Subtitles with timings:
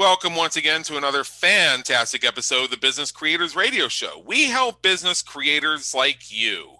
[0.00, 4.22] Welcome once again to another fantastic episode of the Business Creators Radio Show.
[4.24, 6.76] We help business creators like you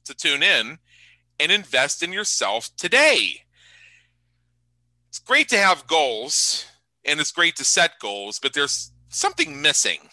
[0.06, 0.78] to tune in
[1.40, 3.42] and invest in yourself today.
[5.10, 6.66] It's great to have goals
[7.06, 10.10] and it's great to set goals, but there's something missing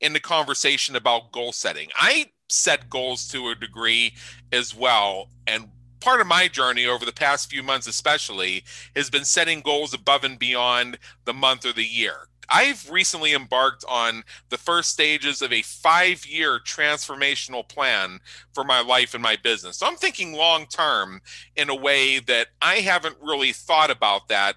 [0.00, 1.88] in the conversation about goal setting.
[1.96, 4.14] I set goals to a degree
[4.52, 5.30] as well.
[5.46, 5.68] And
[6.00, 10.24] part of my journey over the past few months, especially, has been setting goals above
[10.24, 12.28] and beyond the month or the year.
[12.48, 18.20] I've recently embarked on the first stages of a five year transformational plan
[18.52, 19.78] for my life and my business.
[19.78, 21.22] So I'm thinking long term
[21.56, 24.54] in a way that I haven't really thought about that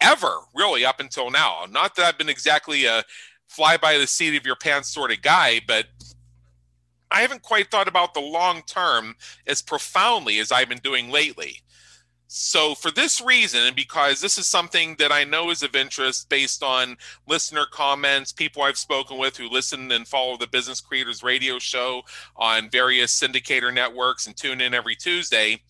[0.00, 1.64] ever really up until now.
[1.68, 3.04] Not that I've been exactly a
[3.48, 5.86] fly by the seat of your pants sort of guy, but
[7.10, 11.62] I haven't quite thought about the long term as profoundly as I've been doing lately.
[12.32, 16.28] So, for this reason, and because this is something that I know is of interest
[16.28, 21.24] based on listener comments, people I've spoken with who listen and follow the Business Creators
[21.24, 22.02] Radio Show
[22.36, 25.60] on various syndicator networks and tune in every Tuesday,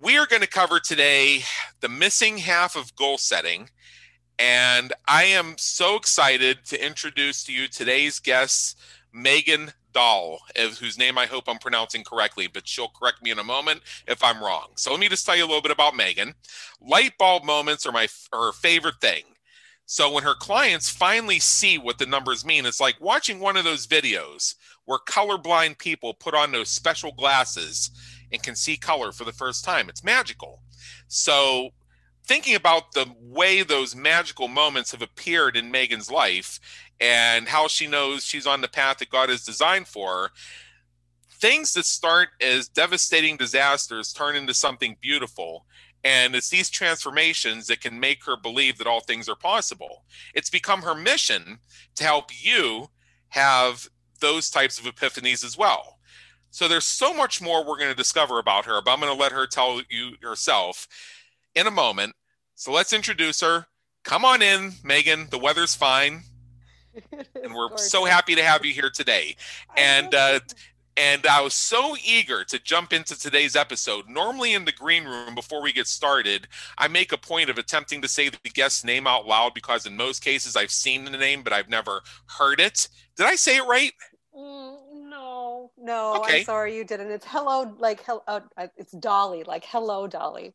[0.00, 1.42] we are going to cover today
[1.80, 3.68] the missing half of goal setting.
[4.38, 8.78] And I am so excited to introduce to you today's guest,
[9.12, 13.44] Megan Dahl, whose name I hope I'm pronouncing correctly, but she'll correct me in a
[13.44, 14.68] moment if I'm wrong.
[14.76, 16.34] So let me just tell you a little bit about Megan.
[16.80, 19.24] Light bulb moments are my her favorite thing.
[19.84, 23.64] So when her clients finally see what the numbers mean, it's like watching one of
[23.64, 24.54] those videos
[24.86, 27.90] where colorblind people put on those special glasses
[28.32, 29.88] and can see color for the first time.
[29.88, 30.62] It's magical.
[31.08, 31.70] So,
[32.24, 36.60] thinking about the way those magical moments have appeared in Megan's life
[37.00, 40.30] and how she knows she's on the path that God has designed for her,
[41.32, 45.64] things that start as devastating disasters turn into something beautiful.
[46.04, 50.04] And it's these transformations that can make her believe that all things are possible.
[50.34, 51.58] It's become her mission
[51.96, 52.90] to help you
[53.30, 53.88] have
[54.20, 55.98] those types of epiphanies as well.
[56.50, 59.20] So there's so much more we're going to discover about her, but I'm going to
[59.20, 60.88] let her tell you herself
[61.54, 62.14] in a moment.
[62.54, 63.66] So let's introduce her.
[64.04, 65.28] Come on in, Megan.
[65.30, 66.22] The weather's fine.
[67.42, 69.36] and we're so happy to have you here today.
[69.76, 70.40] And uh,
[70.96, 74.08] and I was so eager to jump into today's episode.
[74.08, 78.02] Normally, in the green room, before we get started, I make a point of attempting
[78.02, 81.42] to say the guest's name out loud because, in most cases, I've seen the name,
[81.42, 82.02] but I've never
[82.38, 82.88] heard it.
[83.16, 83.92] Did I say it right?
[84.36, 84.76] Mm,
[85.78, 86.38] no, no, okay.
[86.38, 87.10] I'm sorry you didn't.
[87.10, 88.22] It's hello, like hello.
[88.26, 88.40] Uh,
[88.76, 90.54] it's Dolly, like hello, Dolly.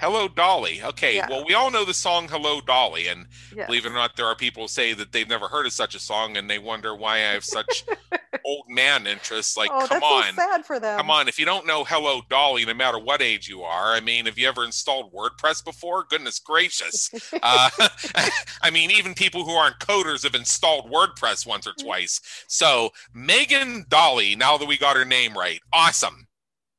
[0.00, 0.82] Hello, Dolly.
[0.82, 1.16] Okay.
[1.16, 1.26] Yeah.
[1.28, 3.06] Well, we all know the song Hello, Dolly.
[3.08, 3.66] And yes.
[3.66, 5.94] believe it or not, there are people who say that they've never heard of such
[5.94, 7.84] a song and they wonder why I have such
[8.46, 9.58] old man interests.
[9.58, 10.30] Like, oh, come on.
[10.30, 10.96] So sad for them.
[10.98, 11.28] Come on.
[11.28, 14.38] If you don't know Hello, Dolly, no matter what age you are, I mean, have
[14.38, 16.06] you ever installed WordPress before?
[16.08, 17.10] Goodness gracious.
[17.42, 17.68] uh,
[18.62, 22.22] I mean, even people who aren't coders have installed WordPress once or twice.
[22.48, 26.26] So, Megan Dolly, now that we got her name right, awesome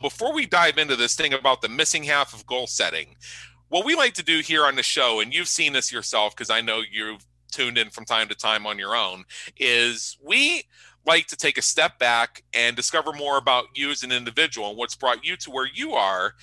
[0.01, 3.16] before we dive into this thing about the missing half of goal setting,
[3.69, 6.50] what we like to do here on the show, and you've seen this yourself because
[6.50, 9.23] I know you've tuned in from time to time on your own,
[9.57, 10.63] is we
[11.06, 14.78] like to take a step back and discover more about you as an individual and
[14.78, 16.34] what's brought you to where you are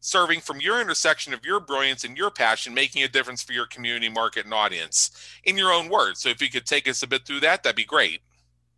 [0.00, 3.66] serving from your intersection of your brilliance and your passion, making a difference for your
[3.66, 5.12] community, market, and audience
[5.44, 6.20] in your own words.
[6.20, 8.20] So if you could take us a bit through that, that'd be great.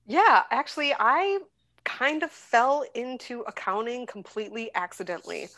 [0.07, 1.39] Yeah, actually, I
[1.85, 5.49] kind of fell into accounting completely accidentally.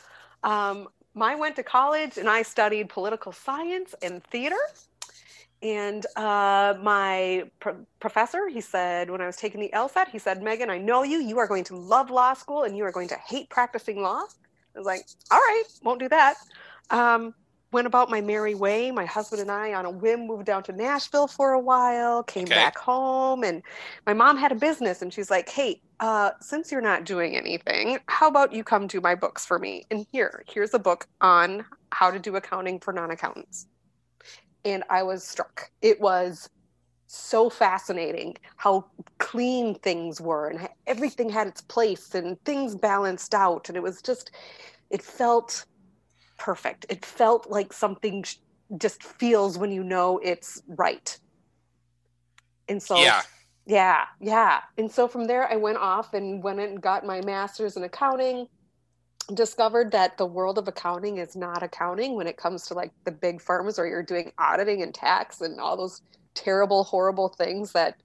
[0.42, 4.58] Um, I went to college and I studied political science and theater.
[5.62, 7.44] And uh, my
[7.98, 11.18] professor, he said, when I was taking the LSAT, he said, Megan, I know you.
[11.18, 14.22] You are going to love law school and you are going to hate practicing law.
[14.74, 16.34] I was like, all right, won't do that.
[16.90, 17.34] Um,
[17.76, 18.90] went about my merry way.
[18.90, 22.44] My husband and I, on a whim, moved down to Nashville for a while, came
[22.44, 22.54] okay.
[22.54, 23.62] back home, and
[24.06, 27.98] my mom had a business, and she's like, "Hey, uh, since you're not doing anything,
[28.08, 29.84] how about you come do my books for me?
[29.90, 33.66] And here, here's a book on how to do accounting for non-accountants."
[34.64, 35.70] And I was struck.
[35.82, 36.48] It was
[37.08, 38.86] so fascinating how
[39.18, 44.02] clean things were and everything had its place and things balanced out and it was
[44.02, 44.32] just
[44.90, 45.64] it felt
[46.36, 46.86] perfect.
[46.88, 48.24] It felt like something
[48.76, 51.18] just feels when you know it's right.
[52.68, 53.22] And so yeah.
[53.64, 54.60] Yeah yeah.
[54.78, 58.48] And so from there i went off and went and got my master's in accounting
[59.34, 63.10] discovered that the world of accounting is not accounting when it comes to like the
[63.10, 66.02] big firms where you're doing auditing and tax and all those
[66.34, 67.96] terrible, horrible things that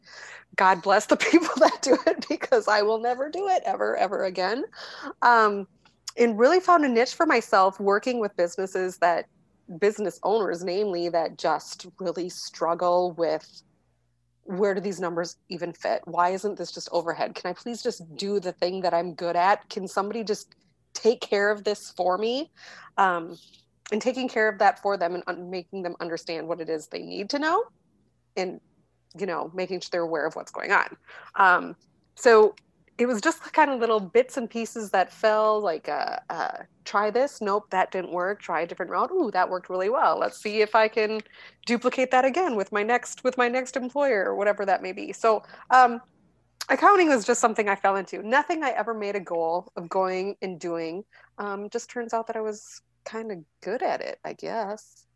[0.56, 4.24] God bless the people that do it because I will never do it ever, ever
[4.24, 4.64] again.
[5.22, 5.68] Um,
[6.18, 9.26] and really found a niche for myself working with businesses that
[9.80, 13.64] business owners, namely, that just really struggle with
[14.44, 16.02] where do these numbers even fit?
[16.06, 17.36] Why isn't this just overhead?
[17.36, 19.70] Can I please just do the thing that I'm good at?
[19.70, 20.56] Can somebody just
[20.94, 22.52] take care of this for me?
[22.98, 23.38] Um,
[23.92, 26.88] and taking care of that for them and un- making them understand what it is
[26.88, 27.64] they need to know
[28.38, 28.60] and
[29.18, 30.96] you know making sure they're aware of what's going on
[31.36, 31.76] um,
[32.16, 32.56] so
[33.02, 37.10] it was just kind of little bits and pieces that fell like uh, uh, try
[37.10, 37.42] this.
[37.42, 38.40] Nope that didn't work.
[38.40, 39.10] Try a different route.
[39.12, 40.20] Ooh that worked really well.
[40.20, 41.20] Let's see if i can
[41.66, 45.12] duplicate that again with my next with my next employer or whatever that may be.
[45.14, 46.00] So um,
[46.70, 48.22] accounting was just something i fell into.
[48.22, 51.04] Nothing i ever made a goal of going and doing.
[51.40, 55.08] Um, just turns out that i was kind of good at it i guess.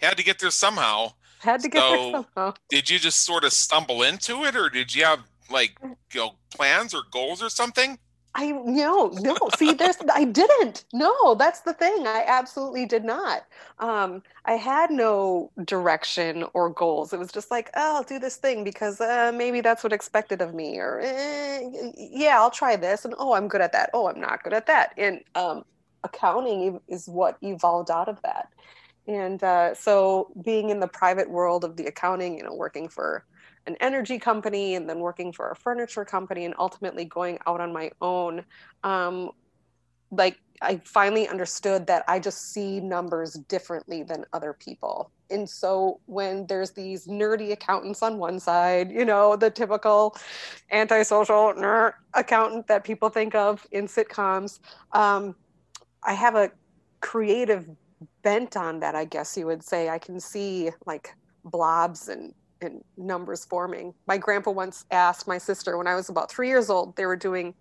[0.00, 1.12] Had to get there somehow.
[1.40, 2.54] Had to get so, there somehow.
[2.70, 5.20] Did you just sort of stumble into it, or did you have
[5.50, 7.98] like you know plans or goals or something?
[8.36, 9.34] I no no.
[9.56, 10.84] See, there's I didn't.
[10.92, 12.06] No, that's the thing.
[12.06, 13.46] I absolutely did not.
[13.78, 17.14] Um, I had no direction or goals.
[17.14, 20.42] It was just like, oh, I'll do this thing because uh, maybe that's what expected
[20.42, 21.62] of me, or eh,
[21.96, 23.88] yeah, I'll try this, and oh, I'm good at that.
[23.94, 24.92] Oh, I'm not good at that.
[24.98, 25.64] And um,
[26.04, 28.52] accounting is what evolved out of that.
[29.08, 33.24] And uh, so being in the private world of the accounting, you know, working for
[33.66, 37.72] an energy company and then working for a furniture company and ultimately going out on
[37.72, 38.44] my own,
[38.84, 39.30] um,
[40.10, 45.10] like I finally understood that I just see numbers differently than other people.
[45.30, 50.16] And so when there's these nerdy accountants on one side, you know, the typical
[50.70, 54.60] antisocial nerd accountant that people think of in sitcoms,
[54.92, 55.34] um,
[56.04, 56.52] I have a
[57.00, 57.68] creative
[58.22, 59.88] bent on that, I guess you would say.
[59.88, 61.14] I can see like
[61.44, 63.94] blobs and, and numbers forming.
[64.06, 67.16] My grandpa once asked my sister when I was about three years old, they were
[67.16, 67.54] doing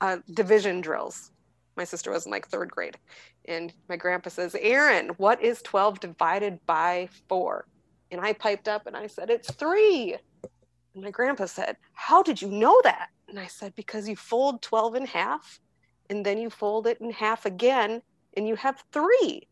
[0.00, 1.30] uh, division drills.
[1.76, 2.98] My sister was in like third grade.
[3.46, 7.66] And my grandpa says, Aaron, what is 12 divided by four?
[8.10, 10.16] And I piped up and I said, it's three.
[10.94, 13.08] And my grandpa said, How did you know that?
[13.28, 15.60] And I said, Because you fold 12 in half
[16.10, 18.02] and then you fold it in half again
[18.36, 19.46] and you have three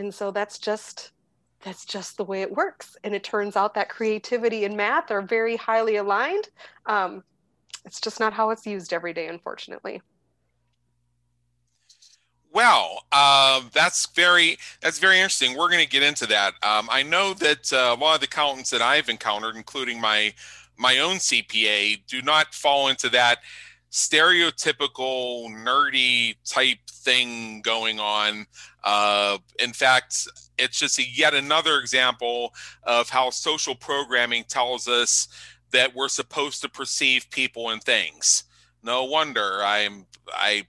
[0.00, 1.12] and so that's just
[1.62, 2.96] that's just the way it works.
[3.04, 6.48] And it turns out that creativity and math are very highly aligned.
[6.86, 7.22] Um,
[7.84, 10.02] it's just not how it's used every day unfortunately.
[12.52, 15.56] Well uh, that's very that's very interesting.
[15.56, 16.54] We're going to get into that.
[16.62, 20.34] Um, i know that uh, a lot of the accountants that i've encountered including my
[20.76, 23.38] my own cpa do not fall into that
[23.90, 28.46] stereotypical nerdy type thing going on.
[28.84, 30.28] Uh, in fact,
[30.58, 32.54] it's just a, yet another example
[32.84, 35.28] of how social programming tells us
[35.72, 38.44] that we're supposed to perceive people and things.
[38.82, 40.64] No wonder I'm I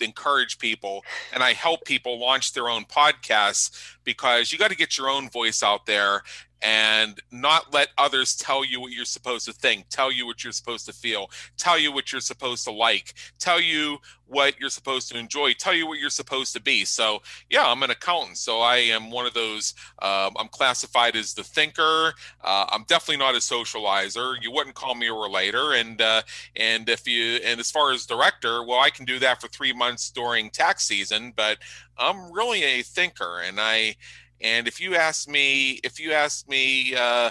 [0.00, 4.98] encourage people and I help people launch their own podcasts because you got to get
[4.98, 6.22] your own voice out there
[6.62, 10.52] and not let others tell you what you're supposed to think, tell you what you're
[10.52, 15.10] supposed to feel, tell you what you're supposed to like, tell you what you're supposed
[15.10, 16.84] to enjoy, tell you what you're supposed to be.
[16.84, 18.38] So, yeah, I'm an accountant.
[18.38, 22.14] So I am one of those, um, I'm classified as the thinker.
[22.42, 24.36] Uh, I'm definitely not a socializer.
[24.40, 25.74] You wouldn't call me a relator.
[25.74, 26.22] And, uh,
[26.56, 29.72] and if you, and as far as director, well, I can do that for three
[29.72, 31.58] months during tax season, but
[31.98, 33.96] I'm really a thinker and I,
[34.42, 37.30] and if you ask me, if you asked me, uh,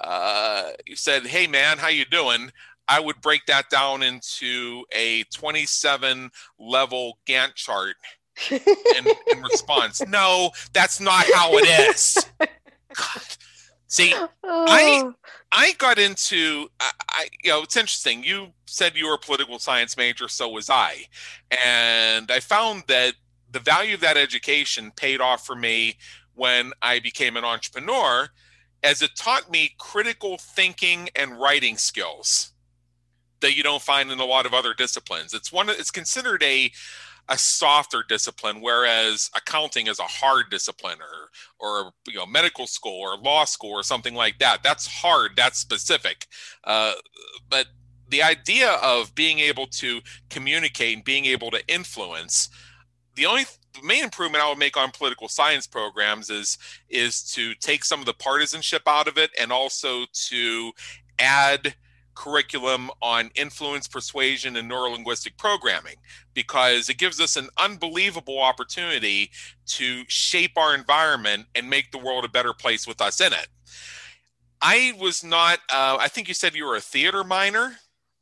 [0.00, 2.50] uh, you said, "Hey man, how you doing?"
[2.88, 7.96] I would break that down into a 27 level Gantt chart
[8.50, 10.04] in, in response.
[10.06, 12.16] No, that's not how it is.
[12.38, 13.22] God.
[13.88, 15.14] See, I oh.
[15.50, 18.22] I got into I, I, you know it's interesting.
[18.22, 21.04] You said you were a political science major, so was I,
[21.50, 23.14] and I found that
[23.50, 25.96] the value of that education paid off for me
[26.38, 28.28] when I became an entrepreneur,
[28.82, 32.52] as it taught me critical thinking and writing skills
[33.40, 35.34] that you don't find in a lot of other disciplines.
[35.34, 36.70] It's one it's considered a
[37.30, 41.28] a softer discipline, whereas accounting is a hard discipline, or
[41.58, 44.62] or you know medical school or law school or something like that.
[44.62, 45.32] That's hard.
[45.36, 46.26] That's specific.
[46.64, 46.94] Uh,
[47.50, 47.66] but
[48.08, 52.48] the idea of being able to communicate and being able to influence,
[53.14, 53.44] the only
[53.80, 56.58] the main improvement I would make on political science programs is
[56.88, 60.72] is to take some of the partisanship out of it and also to
[61.18, 61.74] add
[62.18, 65.94] curriculum on influence, persuasion, and neurolinguistic programming
[66.34, 69.30] because it gives us an unbelievable opportunity
[69.66, 73.46] to shape our environment and make the world a better place with us in it.
[74.60, 77.76] I was not, uh, I think you said you were a theater minor.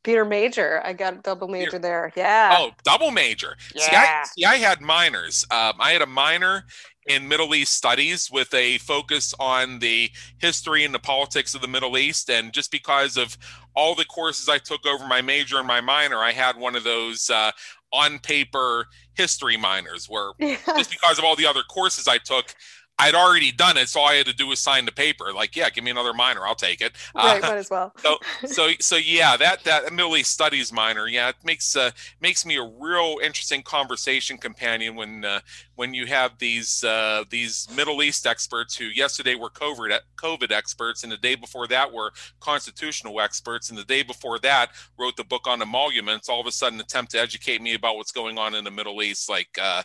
[0.06, 0.80] Theater major.
[0.84, 2.12] I got a double major there.
[2.14, 2.56] Yeah.
[2.56, 3.56] Oh, double major.
[3.74, 3.82] Yeah.
[3.82, 5.44] See, I, see, I had minors.
[5.50, 6.64] Um, I had a minor
[7.08, 10.08] in Middle East studies with a focus on the
[10.38, 12.30] history and the politics of the Middle East.
[12.30, 13.36] And just because of
[13.74, 16.84] all the courses I took over my major and my minor, I had one of
[16.84, 17.50] those uh,
[17.92, 20.64] on paper history minors where yes.
[20.76, 22.54] just because of all the other courses I took,
[22.98, 25.32] I'd already done it, so all I had to do was sign the paper.
[25.32, 26.92] Like, yeah, give me another minor, I'll take it.
[27.14, 27.92] Right, uh, might as well.
[27.98, 32.46] so, so, so yeah, that that Middle East Studies minor, yeah, it makes uh, makes
[32.46, 35.40] me a real interesting conversation companion when uh,
[35.74, 41.02] when you have these uh, these Middle East experts who yesterday were COVID COVID experts,
[41.02, 45.24] and the day before that were constitutional experts, and the day before that wrote the
[45.24, 46.28] book on emoluments.
[46.28, 49.02] All of a sudden, attempt to educate me about what's going on in the Middle
[49.02, 49.82] East, like uh,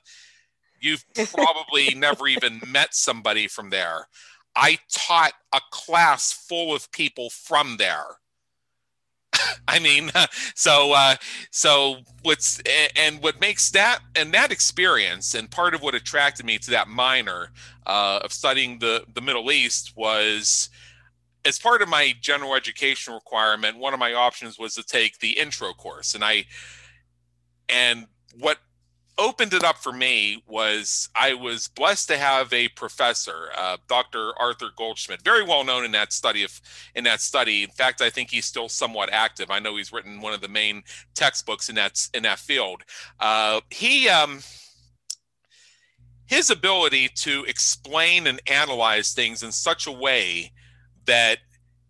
[0.81, 4.07] You've probably never even met somebody from there.
[4.55, 8.17] I taught a class full of people from there.
[9.67, 10.11] I mean,
[10.55, 11.15] so uh,
[11.51, 12.61] so what's
[12.95, 16.87] and what makes that and that experience and part of what attracted me to that
[16.87, 17.51] minor
[17.85, 20.69] uh, of studying the the Middle East was
[21.43, 23.77] as part of my general education requirement.
[23.77, 26.45] One of my options was to take the intro course, and I
[27.69, 28.07] and
[28.37, 28.57] what
[29.17, 34.31] opened it up for me was I was blessed to have a professor, uh, Dr.
[34.39, 36.61] Arthur Goldschmidt, very well known in that study of
[36.95, 37.63] in that study.
[37.63, 39.51] In fact, I think he's still somewhat active.
[39.51, 42.83] I know he's written one of the main textbooks in that in that field.
[43.19, 44.41] Uh, he um,
[46.25, 50.51] his ability to explain and analyze things in such a way
[51.05, 51.39] that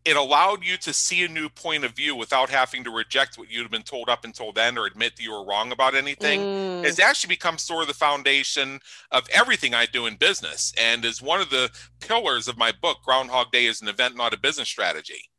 [0.03, 3.51] it allowed you to see a new point of view without having to reject what
[3.51, 6.84] you'd been told up until then or admit that you were wrong about anything mm.
[6.84, 8.79] has actually become sort of the foundation
[9.12, 12.98] of everything I do in business and is one of the pillars of my book
[13.05, 15.29] Groundhog Day is an event not a business strategy.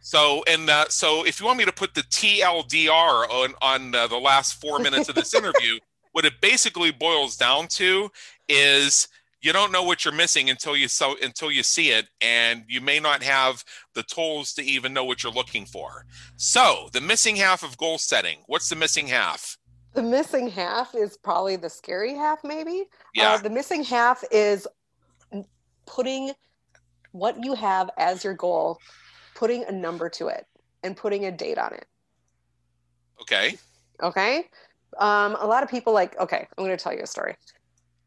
[0.00, 4.06] So and uh, so if you want me to put the TLDR on on uh,
[4.06, 5.78] the last 4 minutes of this interview
[6.12, 8.10] what it basically boils down to
[8.48, 9.08] is
[9.44, 12.80] you don't know what you're missing until you so until you see it and you
[12.80, 16.06] may not have the tools to even know what you're looking for.
[16.36, 19.58] So the missing half of goal setting what's the missing half?
[19.92, 22.80] The missing half is probably the scary half maybe.
[22.80, 23.32] Uh, yeah.
[23.34, 24.66] uh, the missing half is
[25.84, 26.32] putting
[27.12, 28.78] what you have as your goal
[29.34, 30.46] putting a number to it
[30.82, 31.86] and putting a date on it.
[33.20, 33.58] Okay.
[34.02, 34.48] Okay?
[34.96, 37.36] Um, a lot of people like okay i'm going to tell you a story.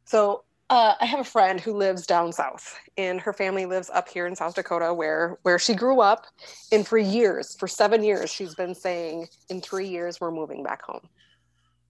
[0.05, 4.09] So uh, I have a friend who lives down south, and her family lives up
[4.09, 6.27] here in South Dakota, where where she grew up.
[6.71, 10.81] And for years, for seven years, she's been saying, "In three years, we're moving back
[10.81, 11.07] home.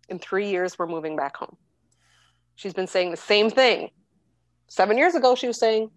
[0.10, 1.57] In three years, we're moving back home."
[2.55, 3.89] She's been saying the same thing.
[4.67, 5.89] Seven years ago, she was saying,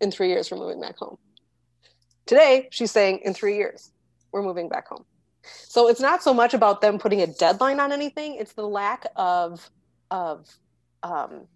[0.00, 1.16] "In three years, we're moving back home."
[2.26, 3.92] Today, she's saying, "In three years,
[4.32, 5.04] we're moving back home."
[5.44, 9.06] So it's not so much about them putting a deadline on anything; it's the lack
[9.14, 9.70] of
[10.10, 10.48] of
[11.04, 11.46] um,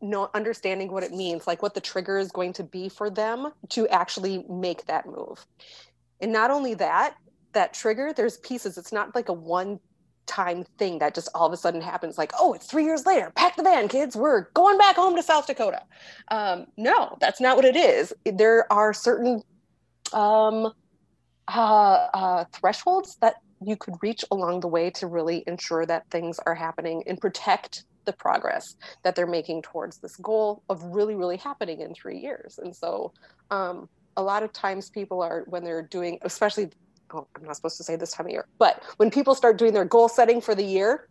[0.00, 3.52] not understanding what it means, like what the trigger is going to be for them
[3.70, 5.44] to actually make that move.
[6.20, 7.16] And not only that,
[7.52, 8.78] that trigger, there's pieces.
[8.78, 9.80] It's not like a one
[10.26, 13.32] time thing that just all of a sudden happens like, oh, it's three years later.
[13.34, 14.14] Pack the van, kids.
[14.14, 15.82] We're going back home to South Dakota.
[16.28, 18.12] Um, no, that's not what it is.
[18.24, 19.42] There are certain
[20.12, 20.72] um,
[21.48, 26.38] uh, uh, thresholds that you could reach along the way to really ensure that things
[26.46, 31.36] are happening and protect the progress that they're making towards this goal of really, really
[31.36, 32.58] happening in three years.
[32.62, 33.12] And so,
[33.50, 36.70] um, a lot of times people are, when they're doing, especially,
[37.12, 39.72] oh, I'm not supposed to say this time of year, but when people start doing
[39.72, 41.08] their goal setting for the year,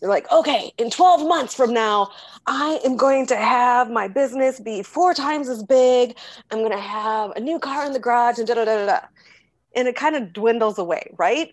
[0.00, 2.10] they're like, okay, in 12 months from now,
[2.46, 6.16] I am going to have my business be four times as big.
[6.50, 9.00] I'm going to have a new car in the garage and da da da da.
[9.76, 11.52] And it kind of dwindles away, right?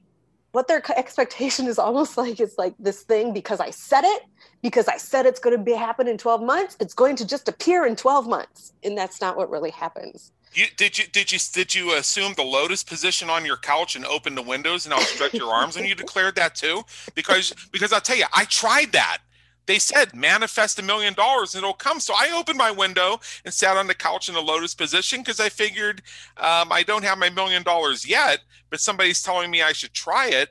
[0.57, 4.23] What their expectation is almost like it's like this thing because I said it,
[4.63, 7.47] because I said it's going to be happen in 12 months, it's going to just
[7.47, 8.73] appear in 12 months.
[8.83, 10.31] And that's not what really happens.
[10.53, 14.03] You, did you did you did you assume the lotus position on your couch and
[14.05, 16.81] open the windows and outstretch your arms and you declared that too?
[17.13, 19.19] Because because I'll tell you, I tried that.
[19.67, 21.99] They said manifest a million dollars and it'll come.
[21.99, 25.39] So I opened my window and sat on the couch in the lotus position because
[25.39, 26.01] I figured
[26.37, 30.27] um, I don't have my million dollars yet, but somebody's telling me I should try
[30.29, 30.49] it.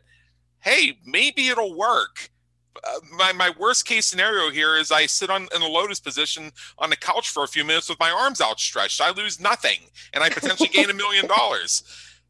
[0.60, 2.30] Hey, maybe it'll work.
[2.84, 6.52] Uh, my, my worst case scenario here is I sit on in the lotus position
[6.78, 9.00] on the couch for a few minutes with my arms outstretched.
[9.00, 9.78] I lose nothing
[10.12, 11.82] and I potentially gain a million dollars.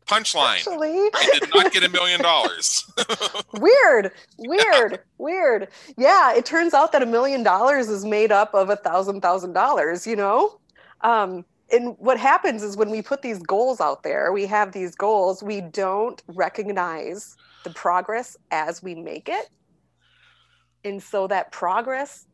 [0.06, 0.56] Punchline.
[0.56, 1.10] Actually.
[1.14, 2.88] I did not get a million dollars.
[3.54, 4.96] weird, weird, yeah.
[5.18, 5.68] weird.
[5.96, 9.52] Yeah, it turns out that a million dollars is made up of a thousand thousand
[9.52, 10.60] dollars, you know?
[11.00, 14.94] Um, and what happens is when we put these goals out there, we have these
[14.94, 19.50] goals, we don't recognize the progress as we make it.
[20.84, 22.26] And so that progress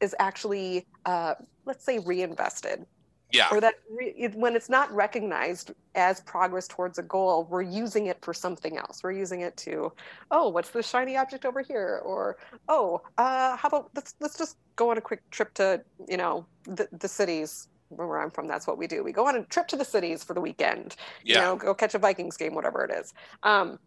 [0.00, 1.34] is actually, uh,
[1.64, 2.84] let's say, reinvested
[3.32, 3.48] yeah.
[3.50, 8.18] or that re- when it's not recognized as progress towards a goal we're using it
[8.22, 9.02] for something else.
[9.02, 9.92] We're using it to
[10.30, 12.00] oh what's the shiny object over here?
[12.04, 12.36] Or
[12.68, 16.46] oh uh, how about let's let's just go on a quick trip to you know
[16.64, 18.46] the, the cities where i'm from.
[18.46, 19.02] That's what we do.
[19.02, 21.36] We go on a trip to the cities for the weekend yeah.
[21.36, 23.12] you know go catch a vikings game whatever it is.
[23.42, 23.78] Um,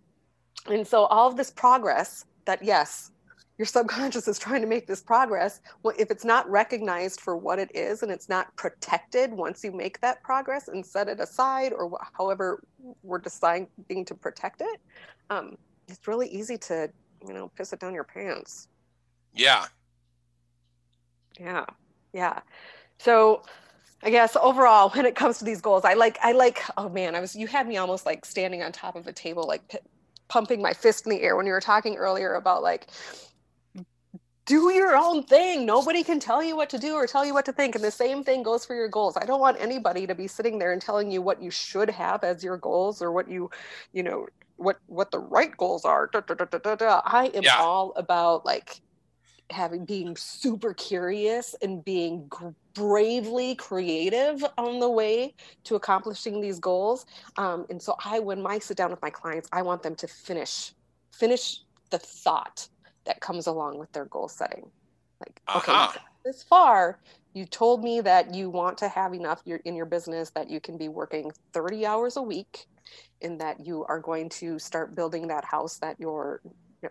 [0.67, 3.11] and so all of this progress that yes
[3.57, 5.61] your subconscious is trying to make this progress.
[5.83, 9.71] Well, if it's not recognized for what it is and it's not protected once you
[9.71, 12.63] make that progress and set it aside or however
[13.03, 13.67] we're deciding
[14.05, 14.81] to protect it
[15.29, 15.57] um,
[15.87, 16.89] it's really easy to
[17.25, 18.67] you know piss it down your pants.
[19.33, 19.65] Yeah.
[21.39, 21.65] Yeah.
[22.13, 22.39] Yeah.
[22.99, 23.43] So
[24.03, 27.15] I guess overall, when it comes to these goals, I like, I like, oh man,
[27.15, 29.79] I was, you had me almost like standing on top of a table, like p-
[30.27, 32.87] pumping my fist in the air when you were talking earlier about like,
[34.45, 35.65] do your own thing.
[35.65, 37.75] Nobody can tell you what to do or tell you what to think.
[37.75, 39.15] And the same thing goes for your goals.
[39.15, 42.23] I don't want anybody to be sitting there and telling you what you should have
[42.23, 43.49] as your goals or what you,
[43.93, 46.07] you know, what what the right goals are.
[46.07, 47.57] Da, da, da, I am yeah.
[47.57, 48.81] all about like
[49.49, 55.33] having being super curious and being gr- bravely creative on the way
[55.63, 57.05] to accomplishing these goals.
[57.37, 60.07] Um, and so I, when I sit down with my clients, I want them to
[60.07, 60.73] finish
[61.11, 62.67] finish the thought
[63.05, 64.69] that comes along with their goal setting.
[65.19, 65.89] Like, uh-huh.
[65.91, 66.99] okay, this far,
[67.33, 70.77] you told me that you want to have enough in your business that you can
[70.77, 72.65] be working 30 hours a week
[73.21, 76.41] and that you are going to start building that house that your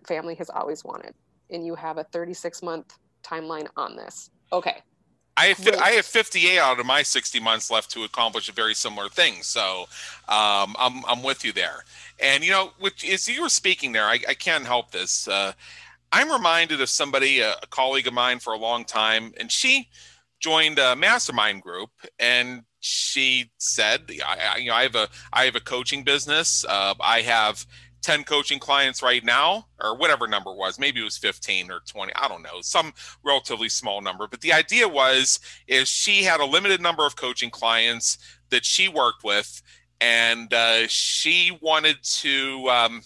[0.06, 1.14] family has always wanted.
[1.50, 4.30] And you have a 36 month timeline on this.
[4.52, 4.82] Okay.
[5.36, 8.74] I have, I have 58 out of my 60 months left to accomplish a very
[8.74, 9.42] similar thing.
[9.42, 9.86] So
[10.28, 11.84] um, I'm, I'm with you there.
[12.20, 15.26] And, you know, which, as you were speaking there, I, I can't help this.
[15.26, 15.52] Uh,
[16.12, 19.88] I'm reminded of somebody, a, a colleague of mine for a long time, and she
[20.42, 25.44] joined a mastermind group and she said I, I, you know i have a i
[25.44, 26.64] have a coaching business.
[26.68, 27.64] Uh, i have
[28.02, 30.76] 10 coaching clients right now or whatever number was.
[30.80, 32.60] Maybe it was 15 or 20 i don't know.
[32.60, 32.92] Some
[33.24, 34.26] relatively small number.
[34.26, 38.18] But the idea was is she had a limited number of coaching clients
[38.50, 39.62] that she worked with
[40.00, 43.02] and uh, she wanted to um,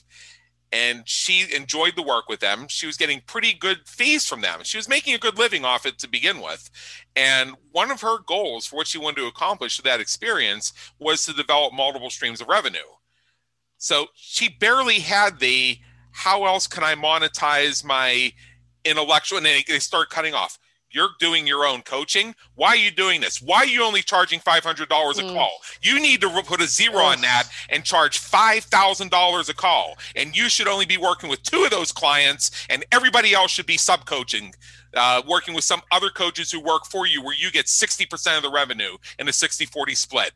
[0.73, 2.67] and she enjoyed the work with them.
[2.69, 4.61] She was getting pretty good fees from them.
[4.63, 6.69] She was making a good living off it to begin with.
[7.15, 11.25] And one of her goals for what she wanted to accomplish through that experience was
[11.25, 12.79] to develop multiple streams of revenue.
[13.79, 15.79] So she barely had the
[16.11, 18.33] how else can I monetize my
[18.85, 19.39] intellectual?
[19.39, 20.59] And they start cutting off
[20.97, 22.35] you're doing your own coaching.
[22.55, 23.43] Why are you doing this?
[23.43, 25.35] Why are you only charging $500 a mm.
[25.35, 25.59] call?
[25.83, 29.99] You need to put a zero on that and charge $5,000 a call.
[30.17, 33.67] And you should only be working with two of those clients, and everybody else should
[33.67, 34.55] be sub coaching.
[34.95, 38.43] Uh, working with some other coaches who work for you, where you get 60% of
[38.43, 40.33] the revenue in a 60 40 split.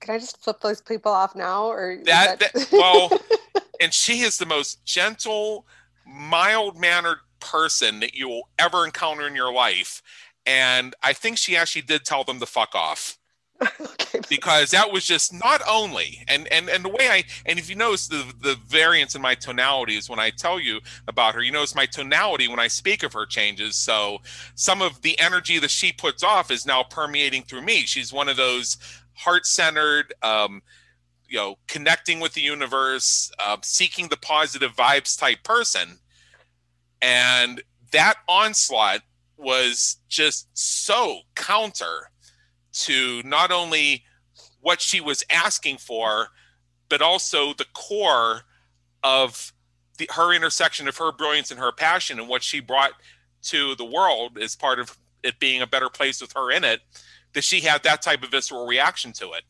[0.00, 1.66] Can I just flip those people off now?
[1.66, 2.52] Or that, that...
[2.52, 3.16] that well,
[3.80, 5.64] and she is the most gentle,
[6.04, 10.00] mild mannered person that you will ever encounter in your life.
[10.46, 13.18] And I think she actually did tell them to fuck off.
[13.80, 14.20] okay.
[14.28, 17.76] Because that was just not only and and and the way I and if you
[17.76, 21.52] notice the the variance in my tonality is when I tell you about her, you
[21.52, 23.76] notice my tonality when I speak of her changes.
[23.76, 24.18] So
[24.56, 27.80] some of the energy that she puts off is now permeating through me.
[27.82, 28.78] She's one of those
[29.14, 30.62] heart centered, um,
[31.28, 35.98] you know, connecting with the universe, uh, seeking the positive vibes type person
[37.02, 39.00] and that onslaught
[39.36, 42.10] was just so counter
[42.72, 44.04] to not only
[44.60, 46.28] what she was asking for,
[46.88, 48.42] but also the core
[49.02, 49.52] of
[49.98, 52.92] the, her intersection of her brilliance and her passion and what she brought
[53.42, 56.80] to the world as part of it being a better place with her in it,
[57.34, 59.42] that she had that type of visceral reaction to it.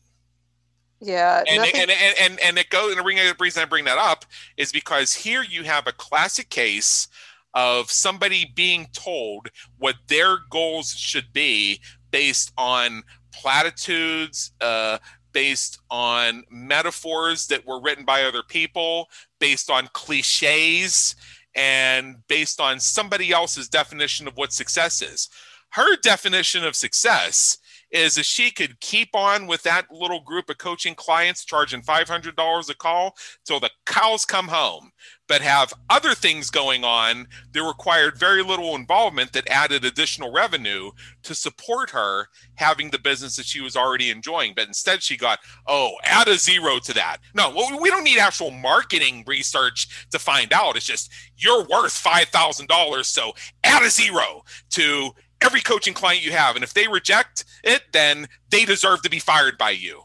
[0.99, 2.91] Yeah, and, nothing- and, and and and it goes.
[2.91, 4.25] And the reason- the reason I bring that up
[4.57, 7.07] is because here you have a classic case
[7.53, 11.79] of somebody being told what their goals should be
[12.11, 14.97] based on platitudes, uh,
[15.33, 19.07] based on metaphors that were written by other people,
[19.39, 21.15] based on cliches,
[21.55, 25.29] and based on somebody else's definition of what success is.
[25.69, 27.57] Her definition of success
[27.93, 32.69] is if she could keep on with that little group of coaching clients charging $500
[32.69, 34.91] a call till the cows come home
[35.27, 40.91] but have other things going on that required very little involvement that added additional revenue
[41.21, 45.39] to support her having the business that she was already enjoying but instead she got
[45.67, 47.17] oh add a zero to that.
[47.35, 50.75] No we don't need actual marketing research to find out.
[50.75, 55.11] It's just you're worth $5000 so add a zero to
[55.43, 56.55] every coaching client you have.
[56.55, 60.01] And if they reject it, then they deserve to be fired by you.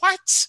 [0.00, 0.48] What?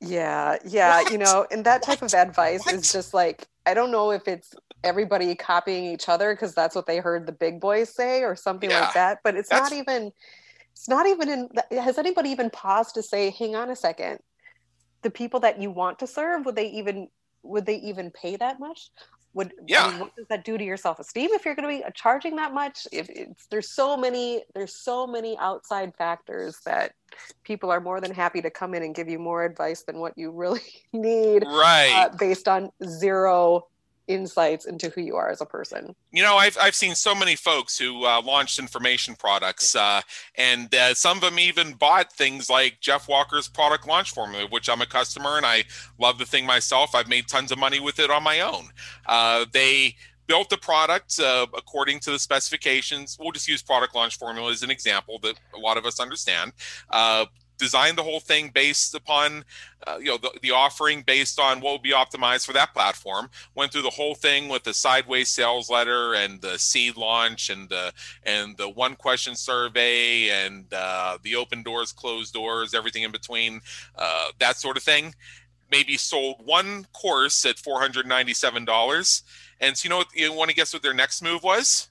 [0.00, 1.12] Yeah, yeah, What?
[1.12, 2.12] you know, and that type What?
[2.12, 2.74] of advice What?
[2.74, 6.86] is just like I don't know if it's everybody copying each other because that's what
[6.86, 10.12] they heard the big boys say or something Yeah, like that, but it's not even
[10.72, 14.18] it's not even in has anybody even paused to say, "Hang on a second.
[15.02, 17.08] The people that you want to serve, would they even
[17.42, 18.90] would they even pay that much?
[19.34, 19.90] Would I Yeah.
[19.90, 22.54] mean, what does that do to your self-esteem if you're going to be charging that
[22.54, 22.86] much?
[22.92, 26.92] If it's there's so many there's so many outside factors that
[27.44, 30.12] people are more than happy to come in and give you more advice than what
[30.16, 30.60] you really
[30.92, 32.06] need Right.
[32.12, 33.66] uh, based on zero
[34.06, 35.94] insights into who you are as a person.
[36.12, 40.02] you know, I've, I've seen so many folks who uh, launched information products, uh,
[40.36, 44.68] and uh, some of them even bought things like Jeff Walker's product launch formula, which
[44.68, 45.64] I'm a customer and I
[45.98, 46.94] love the thing myself.
[46.94, 48.68] I've made tons of money with it on my own.
[49.06, 53.16] Uh, they built the product uh, according to the specifications.
[53.20, 56.52] We'll just use product launch formula as an example that a lot of us understand.
[56.90, 57.26] Uh,
[57.58, 59.44] designed the whole thing based upon
[59.86, 63.30] uh, you know the, the offering based on what would be optimized for that platform.
[63.54, 67.68] Went through the whole thing with the sideways sales letter and the seed launch and
[67.68, 67.92] the
[68.24, 73.60] and the one question survey and uh, the open doors closed doors everything in between
[73.96, 75.14] uh, that sort of thing.
[75.70, 79.22] Maybe sold one course at $497
[79.60, 81.88] and so you know what you want to guess what their next move was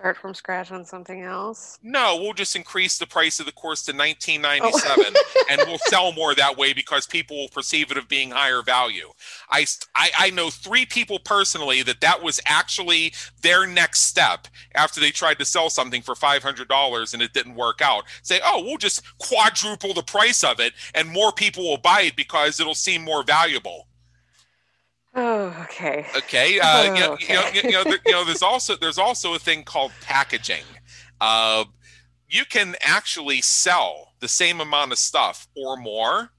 [0.00, 1.78] Start from scratch on something else.
[1.82, 5.14] no we'll just increase the price of the course to 1997
[5.50, 9.10] and we'll sell more that way because people will perceive it of being higher value.
[9.50, 15.00] I, I, I know three people personally that that was actually their next step after
[15.00, 18.04] they tried to sell something for $500 and it didn't work out.
[18.22, 22.16] Say, oh, we'll just quadruple the price of it and more people will buy it
[22.16, 23.86] because it'll seem more valuable.
[25.14, 26.06] Oh, okay.
[26.16, 29.34] Okay, uh, you, know, you, know, you, know, there, you know, there's also there's also
[29.34, 30.64] a thing called packaging.
[31.20, 31.64] Uh,
[32.28, 36.30] you can actually sell the same amount of stuff or more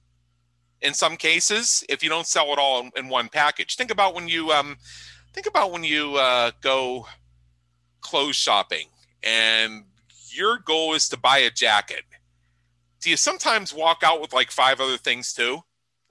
[0.81, 3.75] in some cases if you don't sell it all in, in one package.
[3.75, 4.77] Think about when you um,
[5.33, 7.07] think about when you uh, go
[8.01, 8.87] clothes shopping
[9.23, 9.83] and
[10.29, 12.03] your goal is to buy a jacket.
[13.01, 15.59] Do you sometimes walk out with like five other things too?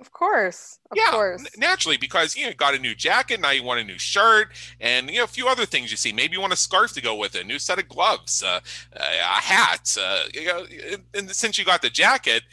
[0.01, 0.79] Of course.
[0.91, 1.43] Of yeah, course.
[1.43, 4.49] n- naturally, because you know, got a new jacket, now you want a new shirt,
[4.81, 6.13] and you know, a few other things you see.
[6.13, 8.61] Maybe you want a scarf to go with it, a new set of gloves, uh,
[8.95, 9.01] a
[9.41, 9.97] hat.
[10.01, 12.45] Uh, you know, and- and since you got the jacket,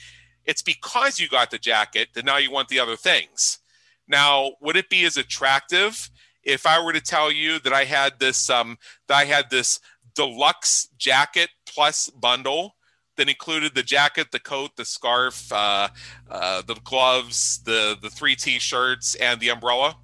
[0.45, 3.59] it's because you got the jacket that now you want the other things.
[4.07, 6.09] Now, would it be as attractive
[6.43, 9.79] if I were to tell you that I had this, um, that I had this
[10.15, 12.76] deluxe jacket plus bundle?
[13.17, 15.89] That included the jacket, the coat, the scarf, uh,
[16.29, 19.97] uh, the gloves, the the three t-shirts, and the umbrella.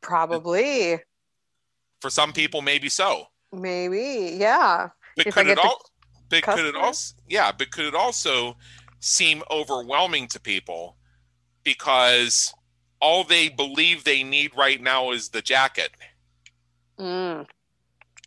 [0.00, 0.98] Probably.
[2.00, 3.26] For some people, maybe so.
[3.52, 4.36] Maybe.
[4.38, 4.88] Yeah.
[5.16, 5.82] But If could it all?
[6.30, 7.14] But could it also?
[7.28, 8.56] Yeah, but could it also
[9.00, 10.96] seem overwhelming to people
[11.64, 12.52] because
[13.00, 15.90] all they believe they need right now is the jacket?
[16.98, 17.46] Mm.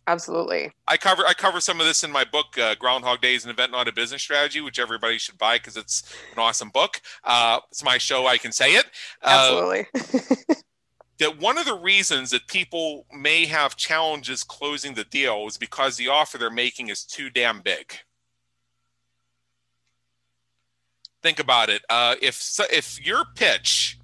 [0.06, 0.72] Absolutely.
[0.88, 3.70] I cover I cover some of this in my book, uh, Groundhog Days: An Event
[3.70, 7.00] Not a Business Strategy, which everybody should buy because it's an awesome book.
[7.22, 8.86] Uh, it's my show; I can say it.
[9.22, 10.56] Uh, Absolutely.
[11.18, 15.96] that one of the reasons that people may have challenges closing the deal is because
[15.96, 17.94] the offer they're making is too damn big.
[21.22, 21.82] Think about it.
[21.88, 23.98] Uh, if if your pitch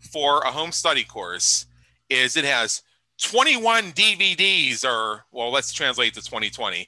[0.00, 1.66] for a home study course
[2.08, 2.82] is it has
[3.22, 6.86] 21 DVDs or well, let's translate to 2020.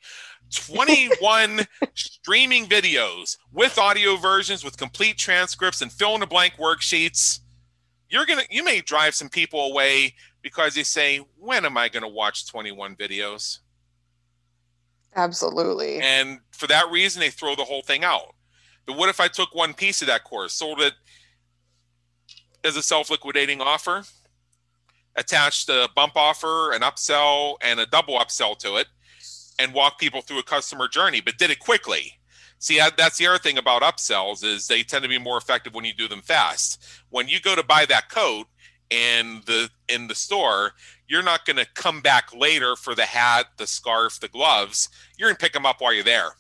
[0.55, 1.61] 21
[1.95, 7.41] streaming videos with audio versions with complete transcripts and fill in the blank worksheets
[8.11, 12.03] you're gonna you may drive some people away because they say, when am I going
[12.03, 13.59] to watch 21 videos?
[15.17, 16.01] Absolutely.
[16.01, 18.35] And for that reason, they throw the whole thing out.
[18.87, 20.93] But what if I took one piece of that course, sold it
[22.63, 24.05] as a self liquidating offer,
[25.17, 28.87] attached a bump offer, an upsell, and a double upsell to it,
[29.59, 32.13] and walk people through a customer journey, but did it quickly?
[32.59, 35.85] See, that's the other thing about upsells is they tend to be more effective when
[35.85, 36.83] you do them fast.
[37.11, 38.47] When you go to buy that coat
[38.91, 40.73] in the in the store,
[41.07, 44.89] you're not going to come back later for the hat, the scarf, the gloves.
[45.19, 46.31] You're going to pick them up while you're there.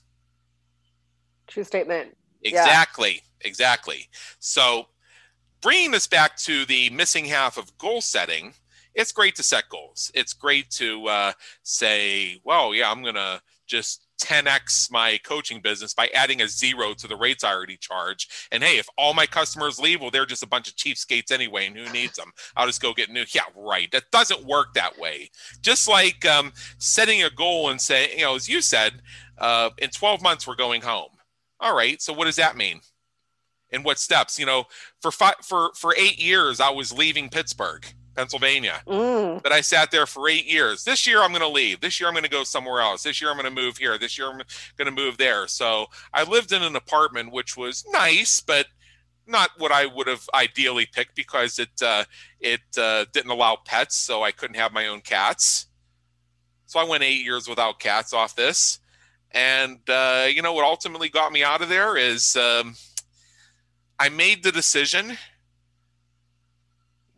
[1.46, 2.16] True statement.
[2.42, 3.12] Exactly.
[3.12, 3.20] Yeah.
[3.44, 4.08] Exactly.
[4.38, 4.87] So,
[5.60, 8.54] bringing this back to the missing half of goal setting,
[8.94, 10.11] it's great to set goals.
[10.14, 15.94] It's great to uh, say, well, yeah, I'm going to just 10x my coaching business
[15.94, 18.48] by adding a zero to the rates I already charge.
[18.52, 21.66] And hey, if all my customers leave, well, they're just a bunch of cheapskates anyway,
[21.66, 22.33] and who needs them?
[22.57, 23.24] I'll just go get new.
[23.35, 23.90] Yeah, right.
[23.90, 25.30] That doesn't work that way.
[25.62, 29.02] Just like um, setting a goal and saying, you know, as you said,
[29.38, 31.11] uh, in 12 months we're going home.
[31.61, 32.00] All right.
[32.00, 32.80] So what does that mean?
[33.72, 34.38] And what steps?
[34.38, 34.64] You know,
[35.00, 38.81] for five, for for eight years I was leaving Pittsburgh Pennsylvania.
[38.87, 39.42] Mm.
[39.42, 40.85] That I sat there for eight years.
[40.85, 41.81] This year I'm going to leave.
[41.81, 43.03] This year I'm going to go somewhere else.
[43.03, 43.98] This year I'm going to move here.
[43.98, 44.40] This year I'm
[44.77, 45.46] going to move there.
[45.46, 48.66] So I lived in an apartment which was nice, but
[49.27, 52.05] not what I would have ideally picked because it uh,
[52.40, 55.66] it uh, didn't allow pets, so I couldn't have my own cats.
[56.66, 58.81] So I went eight years without cats off this,
[59.31, 62.74] and uh, you know what ultimately got me out of there is um,
[63.98, 65.16] I made the decision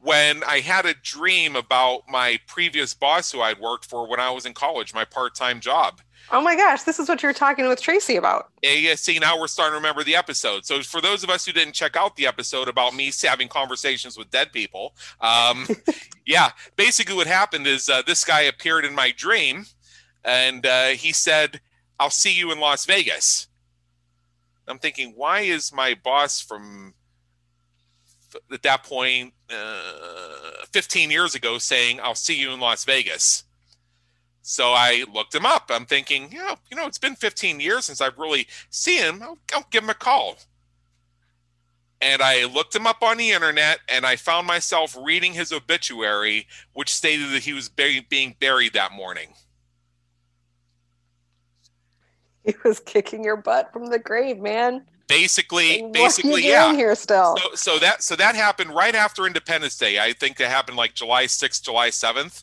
[0.06, 4.30] when I had a dream about my previous boss who I'd worked for when I
[4.30, 6.00] was in college, my part time job.
[6.30, 8.50] Oh my gosh, this is what you were talking with Tracy about.
[8.62, 10.64] Yeah, yeah, see, now we're starting to remember the episode.
[10.64, 14.16] So, for those of us who didn't check out the episode about me having conversations
[14.16, 15.66] with dead people, um,
[16.26, 19.66] yeah, basically what happened is uh, this guy appeared in my dream
[20.24, 21.60] and uh, he said,
[21.98, 23.48] I'll see you in Las Vegas.
[24.68, 26.94] I'm thinking, why is my boss from
[28.52, 33.44] at that point, uh, 15 years ago, saying, I'll see you in Las Vegas.
[34.42, 35.70] So I looked him up.
[35.70, 39.22] I'm thinking, yeah, you know, it's been 15 years since I've really seen him.
[39.22, 40.36] I'll, I'll give him a call.
[42.00, 46.46] And I looked him up on the internet and I found myself reading his obituary,
[46.74, 49.30] which stated that he was being buried that morning.
[52.44, 56.74] He was kicking your butt from the grave, man basically basically yeah.
[56.74, 57.36] here still?
[57.36, 59.98] So, so that so that happened right after independence day.
[59.98, 62.42] I think it happened like july 6th july 7th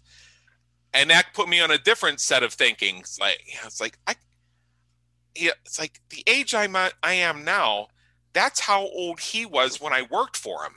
[0.94, 4.16] and that put me on a different set of thinking it's like it's like i
[5.36, 7.88] yeah, it's like the age i'm at, i am now
[8.34, 10.74] that's how old he was when i worked for him.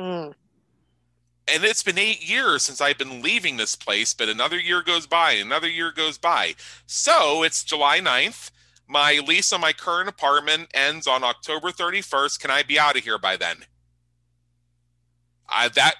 [0.00, 0.34] Mm.
[1.48, 5.06] and it's been eight years since i've been leaving this place but another year goes
[5.06, 6.54] by another year goes by.
[6.86, 8.50] So it's july 9th
[8.92, 12.38] my lease on my current apartment ends on October 31st.
[12.38, 13.56] Can I be out of here by then?
[15.48, 15.94] I, that,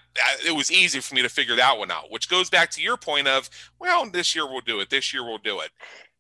[0.47, 2.97] it was easy for me to figure that one out, which goes back to your
[2.97, 4.91] point of, well, this year we'll do it.
[4.91, 5.71] This year we'll do it.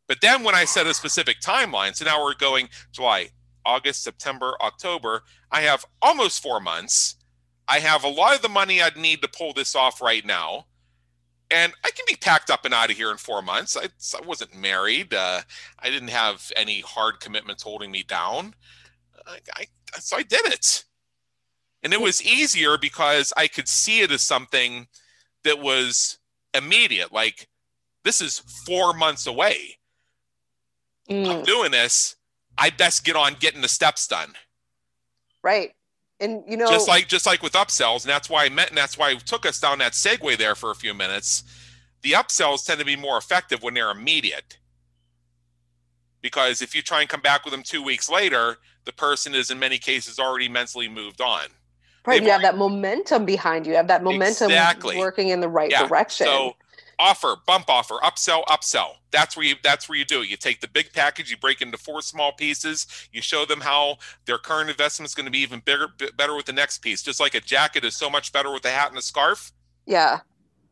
[0.08, 3.30] But then when I set a specific timeline, so now we're going July,
[3.64, 5.22] August, September, October.
[5.50, 7.16] I have almost four months.
[7.68, 10.66] I have a lot of the money I'd need to pull this off right now
[11.52, 13.76] and I can be packed up and out of here in four months.
[13.76, 13.84] I,
[14.16, 15.12] I wasn't married.
[15.12, 15.42] Uh,
[15.78, 18.54] I didn't have any hard commitments holding me down.
[19.26, 19.64] I, I,
[20.00, 20.84] so I did it.
[21.82, 24.86] And it was easier because I could see it as something
[25.44, 26.18] that was
[26.54, 27.12] immediate.
[27.12, 27.48] Like,
[28.04, 29.78] this is four months away.
[31.10, 31.28] Mm.
[31.28, 32.16] I'm doing this.
[32.56, 34.34] I best get on getting the steps done.
[35.42, 35.74] Right
[36.22, 38.76] and you know just like just like with upsells and that's why i met and
[38.76, 41.44] that's why it took us down that segue there for a few minutes
[42.02, 44.58] the upsells tend to be more effective when they're immediate
[46.20, 49.50] because if you try and come back with them two weeks later the person is
[49.50, 51.42] in many cases already mentally moved on
[52.06, 54.96] right They've you have that momentum behind you, you have that momentum exactly.
[54.96, 55.86] working in the right yeah.
[55.86, 56.56] direction so
[57.02, 58.92] offer, bump offer, upsell, upsell.
[59.10, 60.28] That's where you that's where you do it.
[60.28, 63.96] You take the big package, you break into four small pieces, you show them how
[64.24, 67.02] their current investment is going to be even bigger better with the next piece.
[67.02, 69.52] Just like a jacket is so much better with a hat and a scarf.
[69.84, 70.20] Yeah.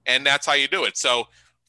[0.06, 0.96] And that's how you do it.
[0.96, 1.24] So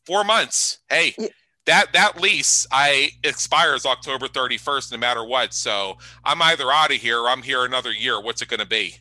[0.05, 0.79] 4 months.
[0.89, 1.27] Hey, yeah.
[1.65, 5.53] that that lease I expires October 31st no matter what.
[5.53, 8.21] So I'm either out of here or I'm here another year.
[8.21, 8.97] What's it going to be?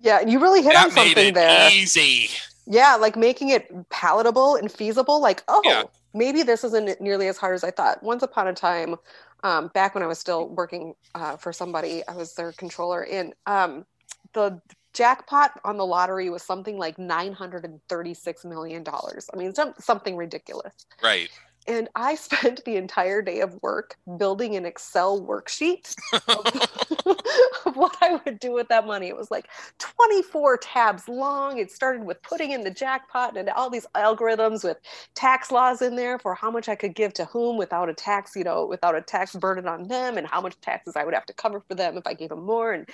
[0.00, 1.70] Yeah, you really hit that on something there.
[1.72, 2.30] Easy.
[2.66, 5.20] Yeah, like making it palatable and feasible.
[5.20, 5.84] Like, oh, yeah.
[6.14, 8.02] maybe this isn't nearly as hard as I thought.
[8.02, 8.96] Once upon a time,
[9.42, 13.34] um, back when I was still working uh, for somebody, I was their controller, and
[13.46, 13.84] um,
[14.32, 14.60] the
[14.92, 19.28] jackpot on the lottery was something like 936 million dollars.
[19.32, 20.86] I mean, some, something ridiculous.
[21.02, 21.30] Right.
[21.66, 26.22] And I spent the entire day of work building an Excel worksheet of,
[27.66, 29.08] of, what I would do with that money.
[29.08, 29.48] It was like
[29.78, 31.58] 24 tabs long.
[31.58, 34.78] It started with putting in the jackpot and all these algorithms with
[35.14, 38.36] tax laws in there for how much I could give to whom without a tax,
[38.36, 41.26] you know, without a tax burden on them and how much taxes I would have
[41.26, 42.88] to cover for them if I gave them more and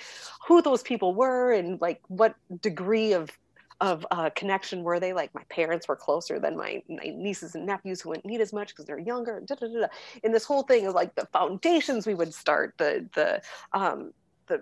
[0.47, 3.29] who those people were and like what degree of
[3.81, 7.65] of uh, connection were they like my parents were closer than my, my nieces and
[7.65, 9.87] nephews who wouldn't need as much because they're younger da, da, da,
[10.23, 13.41] and this whole thing is like the foundations we would start the the
[13.73, 14.11] um,
[14.47, 14.61] the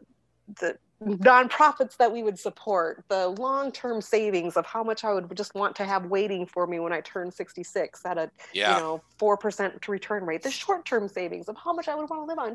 [0.60, 5.54] the nonprofits that we would support, the long-term savings of how much I would just
[5.54, 8.76] want to have waiting for me when I turn 66 at a yeah.
[8.76, 12.24] you know four percent return rate, the short-term savings of how much I would want
[12.24, 12.54] to live on,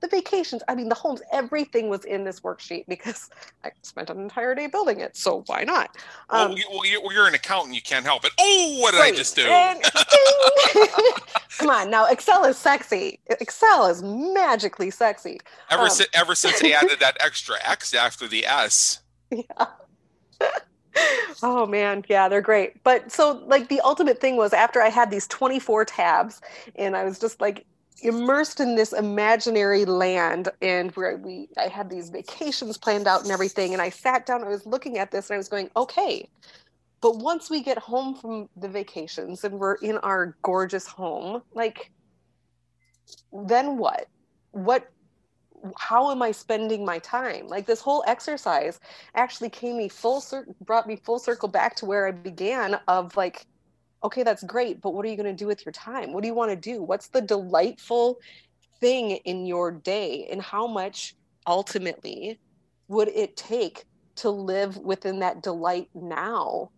[0.00, 0.62] the vacations.
[0.68, 3.30] I mean, the homes, everything was in this worksheet because
[3.64, 5.16] I spent an entire day building it.
[5.16, 5.96] So why not?
[6.28, 8.32] Um, well, you, are an accountant, you can't help it.
[8.38, 9.12] Oh, what did right.
[9.12, 9.42] I just do?
[9.42, 9.82] And,
[11.58, 13.18] come on, now Excel is sexy.
[13.26, 15.40] Excel is magically sexy.
[15.70, 19.00] Ever um, since ever since they added that extra X after the S.
[19.30, 19.66] Yeah.
[21.42, 22.82] oh man, yeah, they're great.
[22.84, 26.40] But so like the ultimate thing was after I had these 24 tabs
[26.76, 27.66] and I was just like
[28.02, 33.30] immersed in this imaginary land and where we I had these vacations planned out and
[33.30, 36.28] everything and I sat down I was looking at this and I was going, "Okay,
[37.00, 41.92] but once we get home from the vacations and we're in our gorgeous home, like
[43.32, 44.06] then what?
[44.52, 44.90] What
[45.78, 47.46] how am I spending my time?
[47.48, 48.80] Like this whole exercise
[49.14, 53.16] actually came me full circle, brought me full circle back to where I began of
[53.16, 53.46] like,
[54.02, 56.12] okay, that's great, but what are you going to do with your time?
[56.12, 56.82] What do you want to do?
[56.82, 58.18] What's the delightful
[58.80, 60.26] thing in your day?
[60.30, 61.14] And how much
[61.46, 62.38] ultimately
[62.88, 63.84] would it take
[64.16, 66.70] to live within that delight now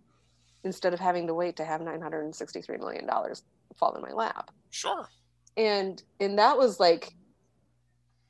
[0.64, 3.09] instead of having to wait to have $963 million
[3.77, 4.51] fall in my lap?
[4.71, 5.09] Sure.
[5.57, 7.14] And, and that was like,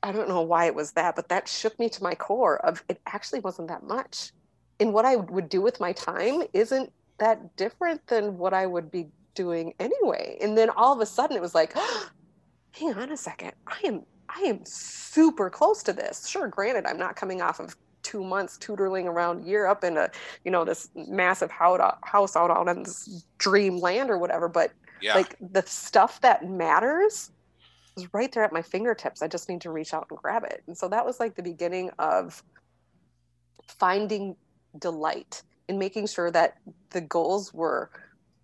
[0.03, 2.83] I don't know why it was that, but that shook me to my core of
[2.89, 4.31] it actually wasn't that much.
[4.79, 8.91] And what I would do with my time isn't that different than what I would
[8.91, 10.37] be doing anyway.
[10.41, 12.09] And then all of a sudden it was like, oh,
[12.71, 13.53] hang on a second.
[13.65, 16.27] I am I am super close to this.
[16.27, 20.09] Sure, granted, I'm not coming off of two months tutoring around Europe in a,
[20.43, 24.49] you know, this massive uh, house out on this dream land or whatever.
[24.49, 25.13] But yeah.
[25.15, 27.31] like the stuff that matters
[27.95, 29.21] was right there at my fingertips.
[29.21, 30.63] I just need to reach out and grab it.
[30.67, 32.43] And so that was like the beginning of
[33.67, 34.35] finding
[34.79, 36.57] delight in making sure that
[36.89, 37.89] the goals were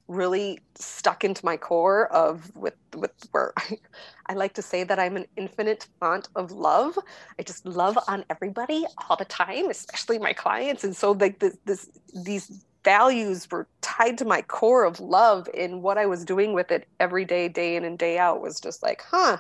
[0.08, 3.78] really stuck into my core of with with where I,
[4.26, 6.98] I like to say that I'm an infinite font of love.
[7.38, 10.84] I just love on everybody all the time, especially my clients.
[10.84, 11.90] And so like this this
[12.26, 16.72] these values were tied to my core of love and what I was doing with
[16.72, 19.38] it every day, day in and day out was just like, huh,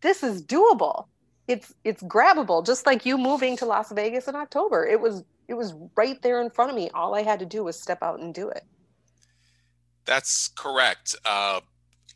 [0.00, 1.06] this is doable.
[1.46, 4.86] It's it's grabbable, just like you moving to Las Vegas in October.
[4.86, 6.88] It was it was right there in front of me.
[6.94, 8.64] All I had to do was step out and do it.
[10.06, 11.14] That's correct.
[11.24, 11.60] Uh,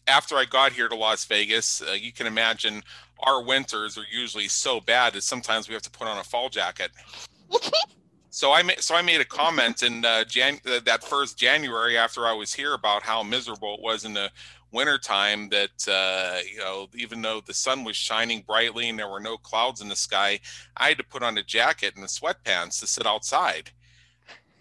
[0.07, 2.83] after I got here to Las Vegas, uh, you can imagine
[3.21, 6.49] our winters are usually so bad that sometimes we have to put on a fall
[6.49, 6.91] jacket.
[8.31, 11.97] So I made so I made a comment in uh, Jan uh, that first January
[11.97, 14.31] after I was here about how miserable it was in the
[14.71, 19.21] wintertime that uh, you know even though the sun was shining brightly and there were
[19.21, 20.41] no clouds in the sky,
[20.77, 23.71] I had to put on a jacket and the sweatpants to sit outside.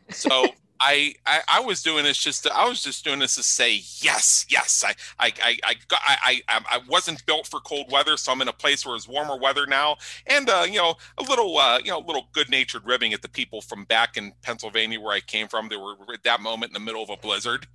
[0.10, 0.46] So
[0.80, 3.82] I, I, I was doing this just to, I was just doing this to say
[4.00, 8.18] yes yes I I I I, got, I I I wasn't built for cold weather
[8.18, 9.98] so I'm in a place where it's warmer weather now.
[10.28, 13.22] And uh, you know a little uh, you know a little good natured ribbing at
[13.22, 15.70] the people from back in Pennsylvania where I came from.
[15.70, 17.68] They were at that moment in the middle of a blizzard.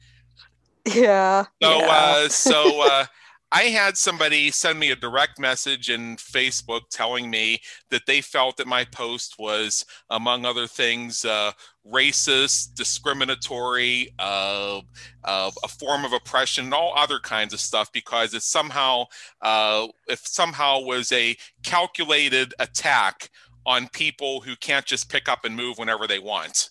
[0.85, 1.45] Yeah.
[1.63, 1.87] So yeah.
[1.91, 3.07] uh so uh
[3.55, 7.61] I had somebody send me a direct message in Facebook telling me
[7.91, 11.53] that they felt that my post was, among other things, uh,
[11.87, 14.81] racist, discriminatory, uh,
[15.25, 19.05] uh, a form of oppression, and all other kinds of stuff because it somehow,
[19.43, 23.29] uh, if somehow was a calculated attack
[23.67, 26.71] on people who can't just pick up and move whenever they want.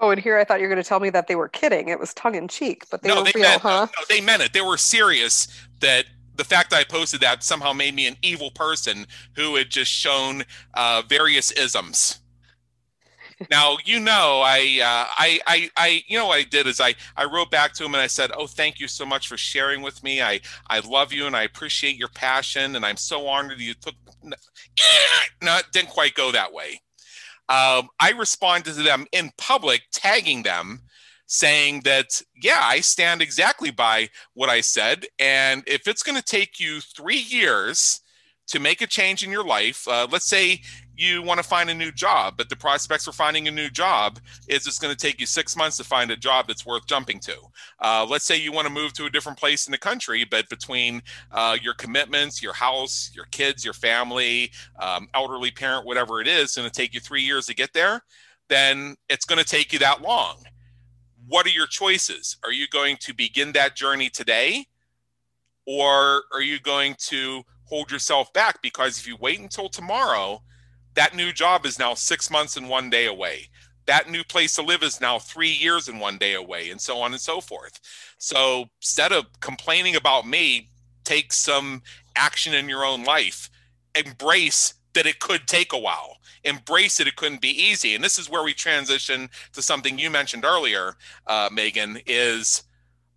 [0.00, 1.88] Oh, and here I thought you were going to tell me that they were kidding.
[1.88, 3.88] It was tongue in cheek, but they no, were they real, meant, huh?
[3.98, 4.52] No, they meant it.
[4.52, 5.48] They were serious.
[5.80, 9.70] That the fact that I posted that somehow made me an evil person who had
[9.70, 12.20] just shown uh, various isms.
[13.50, 16.94] now you know I, uh, I I I you know what I did is I
[17.16, 19.80] I wrote back to him and I said oh thank you so much for sharing
[19.80, 23.60] with me I I love you and I appreciate your passion and I'm so honored
[23.60, 26.80] you took no it didn't quite go that way
[27.48, 30.82] um, I responded to them in public, tagging them,
[31.28, 35.06] saying that, yeah, I stand exactly by what I said.
[35.18, 38.00] And if it's going to take you three years
[38.48, 40.62] to make a change in your life, uh, let's say
[40.96, 44.18] you want to find a new job, but the prospects for finding a new job
[44.48, 47.20] is it's going to take you six months to find a job that's worth jumping
[47.20, 47.36] to.
[47.78, 50.48] Uh, let's say you want to move to a different place in the country, but
[50.48, 54.50] between uh, your commitments, your house, your kids, your family,
[54.80, 57.74] um, elderly parent, whatever it is, it's going to take you three years to get
[57.74, 58.02] there,
[58.48, 60.42] then it's going to take you that long.
[61.28, 62.38] What are your choices?
[62.42, 64.66] Are you going to begin that journey today?
[65.66, 68.62] Or are you going to hold yourself back?
[68.62, 70.42] Because if you wait until tomorrow,
[70.94, 73.50] that new job is now six months and one day away.
[73.84, 76.98] That new place to live is now three years and one day away, and so
[76.98, 77.78] on and so forth.
[78.16, 80.70] So instead of complaining about me,
[81.04, 81.82] take some
[82.16, 83.50] action in your own life.
[83.94, 86.16] Embrace that it could take a while.
[86.42, 87.94] Embrace it, it couldn't be easy.
[87.94, 90.96] And this is where we transition to something you mentioned earlier,
[91.28, 92.64] uh, Megan, is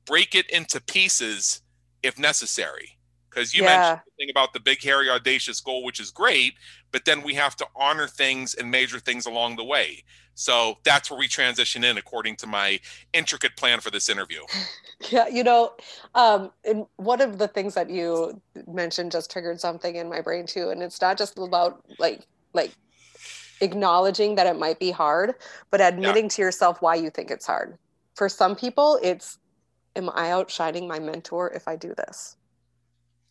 [0.05, 1.63] break it into pieces
[2.03, 2.99] if necessary
[3.31, 3.79] because you yeah.
[3.79, 6.53] mentioned the thing about the big hairy audacious goal which is great
[6.91, 10.03] but then we have to honor things and measure things along the way
[10.33, 12.79] so that's where we transition in according to my
[13.13, 14.41] intricate plan for this interview
[15.09, 15.71] yeah you know
[16.15, 20.45] um, and one of the things that you mentioned just triggered something in my brain
[20.45, 22.21] too and it's not just about like
[22.53, 22.71] like
[23.61, 25.35] acknowledging that it might be hard
[25.69, 26.29] but admitting yeah.
[26.29, 27.77] to yourself why you think it's hard
[28.15, 29.37] for some people it's
[29.95, 32.37] am i outshining my mentor if i do this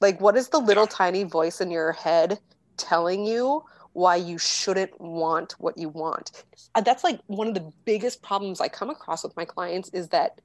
[0.00, 2.38] like, what is the little tiny voice in your head
[2.76, 6.44] telling you why you shouldn't want what you want?
[6.74, 10.08] And that's like one of the biggest problems I come across with my clients is
[10.08, 10.40] that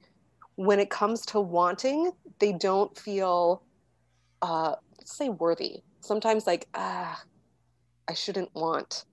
[0.56, 3.62] when it comes to wanting, they don't feel,
[4.42, 5.82] uh, let's say, worthy.
[6.00, 7.22] Sometimes, like, ah,
[8.08, 9.04] I shouldn't want.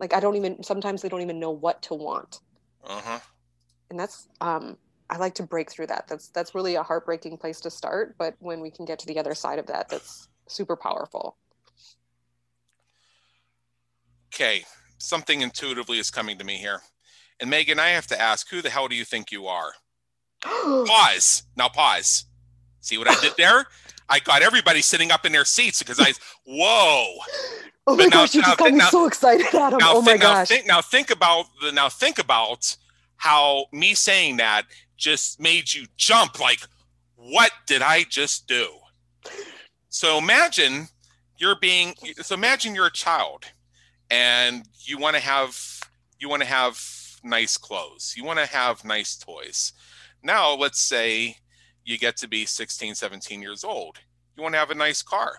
[0.00, 2.40] Like, I don't even, sometimes they don't even know what to want.
[2.84, 3.18] Uh huh.
[3.90, 4.76] And that's, um,
[5.10, 6.06] I like to break through that.
[6.08, 9.18] That's that's really a heartbreaking place to start, but when we can get to the
[9.18, 11.36] other side of that, that's super powerful.
[14.34, 14.64] Okay,
[14.98, 16.80] something intuitively is coming to me here.
[17.40, 19.72] And Megan, I have to ask, who the hell do you think you are?
[20.42, 21.44] pause.
[21.56, 22.26] Now pause.
[22.80, 23.66] See what I did there?
[24.08, 26.12] I got everybody sitting up in their seats because I,
[26.46, 27.18] whoa.
[27.86, 29.80] Oh my now, gosh, you just got me now, so excited, Adam.
[29.82, 30.48] oh my now gosh.
[30.48, 32.76] Think, now think about the now think about
[33.16, 34.64] how me saying that
[34.98, 36.60] just made you jump like,
[37.16, 38.68] what did I just do?
[39.88, 40.88] So imagine
[41.38, 43.44] you're being so imagine you're a child
[44.10, 45.58] and you want to have
[46.20, 46.80] you want to have
[47.24, 48.14] nice clothes.
[48.16, 49.72] You want to have nice toys.
[50.22, 51.36] Now let's say
[51.84, 53.98] you get to be 16, 17 years old.
[54.36, 55.36] You want to have a nice car.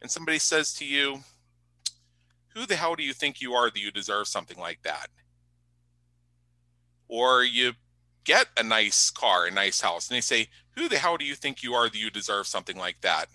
[0.00, 1.20] And somebody says to you,
[2.54, 5.08] who the hell do you think you are that you deserve something like that?
[7.08, 7.72] Or you
[8.24, 11.34] get a nice car, a nice house, and they say, Who the hell do you
[11.34, 13.26] think you are that you deserve something like that?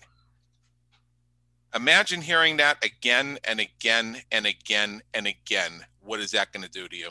[1.74, 5.84] Imagine hearing that again and again and again and again.
[6.02, 7.10] What is that going to do to you?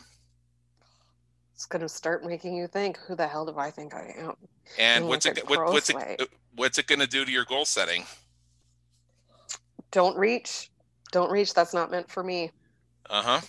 [1.56, 4.36] It's going to start making you think, who the hell do I think I am?
[4.78, 8.04] And what's it, what, what's it, what's it going to do to your goal setting?
[9.92, 10.70] Don't reach.
[11.12, 11.54] Don't reach.
[11.54, 12.52] That's not meant for me.
[13.10, 13.42] Uh huh.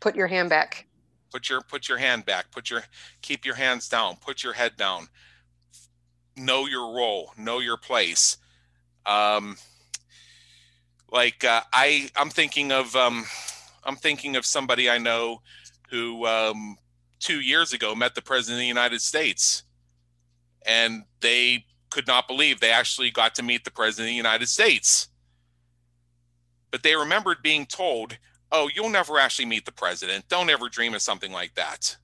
[0.00, 0.87] Put your hand back
[1.30, 2.82] put your put your hand back put your
[3.22, 5.08] keep your hands down put your head down.
[6.36, 8.36] Know your role know your place.
[9.06, 9.56] Um
[11.10, 13.24] like uh, i i'm thinking of um
[13.84, 15.40] i'm thinking of somebody i know
[15.90, 16.76] who um
[17.18, 19.64] two years ago met the president of the united states.
[20.66, 24.48] And they could not believe they actually got to meet the president of the united
[24.48, 25.08] states.
[26.70, 28.18] But they remembered being told
[28.52, 30.28] oh, you'll never actually meet the president.
[30.28, 31.96] Don't ever dream of something like that.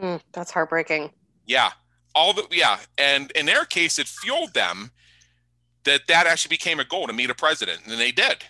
[0.00, 1.10] Mm, that's heartbreaking.
[1.46, 1.70] Yeah.
[2.14, 4.90] All the yeah, and in their case, it fueled them
[5.84, 8.44] that that actually became a goal to meet a president, and they did.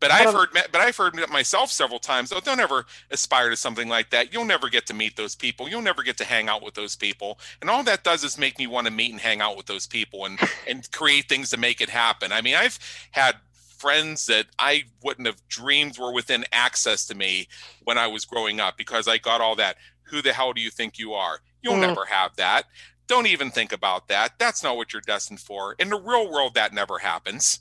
[0.00, 2.32] But I've heard, but I've heard myself several times.
[2.32, 4.32] Oh, don't ever aspire to something like that.
[4.32, 5.68] You'll never get to meet those people.
[5.68, 7.38] You'll never get to hang out with those people.
[7.60, 9.86] And all that does is make me want to meet and hang out with those
[9.86, 12.32] people and and create things to make it happen.
[12.32, 12.78] I mean, I've
[13.10, 13.36] had
[13.80, 17.48] friends that I wouldn't have dreamed were within access to me
[17.84, 19.76] when I was growing up because I got all that.
[20.02, 21.38] Who the hell do you think you are?
[21.62, 21.80] You'll mm.
[21.80, 22.64] never have that.
[23.06, 24.32] Don't even think about that.
[24.38, 25.74] That's not what you're destined for.
[25.78, 27.60] In the real world, that never happens.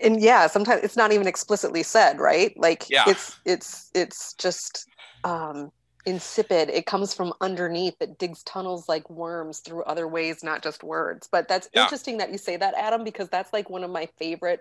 [0.00, 2.58] And yeah, sometimes it's not even explicitly said, right?
[2.58, 3.04] Like yeah.
[3.06, 4.88] it's it's it's just
[5.24, 5.70] um
[6.04, 6.68] insipid.
[6.70, 7.94] It comes from underneath.
[8.00, 11.28] It digs tunnels like worms through other ways, not just words.
[11.30, 11.82] But that's yeah.
[11.84, 14.60] interesting that you say that, Adam, because that's like one of my favorite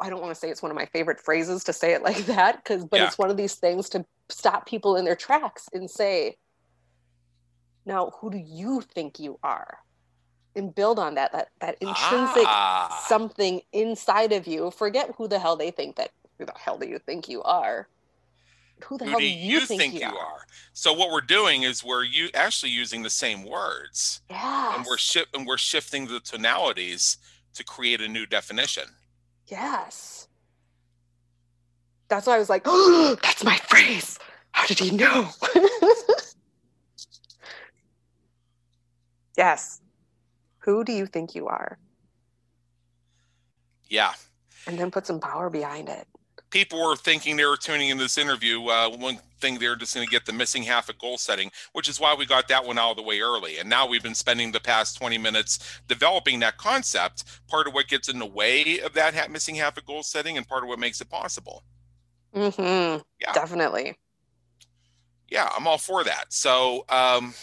[0.00, 2.16] I don't want to say it's one of my favorite phrases to say it like
[2.26, 3.06] that because but Yeah.
[3.06, 6.36] it's one of these things to stop people in their tracks and say
[7.86, 9.78] now who do you think you are
[10.56, 13.04] and build on that that that intrinsic Ah.
[13.06, 16.88] something inside of you forget who the hell they think that who the hell do
[16.88, 17.86] you think you are
[18.84, 20.46] who the Who hell do you, you, think, you are?
[20.72, 24.98] So what we're doing is we're you actually using the same words, yes and we're
[24.98, 27.18] shi- and we're shifting the tonalities
[27.54, 28.84] to create a new definition.
[29.46, 30.28] yes.
[32.08, 34.18] That's why i was like oh that's my phrase.
[34.52, 35.28] How did he know?
[39.36, 39.80] Yes.
[40.60, 41.78] Who do you think you are?
[43.88, 44.12] Yeah,
[44.66, 46.06] and then put some power behind it
[46.52, 48.64] people were thinking they were tuning in this interview.
[48.66, 51.88] Uh, one thing they're just going to get the missing half of goal setting, which
[51.88, 53.58] is why we got that one out of the way early.
[53.58, 57.24] And now we've been spending the past 20 minutes developing that concept.
[57.48, 60.36] Part of what gets in the way of that ha- missing half of goal setting,
[60.36, 61.64] and part of what makes it possible.
[62.34, 63.32] mm-hmm Yeah.
[63.32, 63.96] definitely
[65.30, 67.34] yeah i'm all for that so um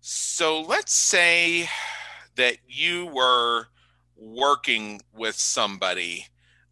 [0.00, 1.68] so let's say
[2.36, 3.68] that you were
[4.16, 6.26] working with somebody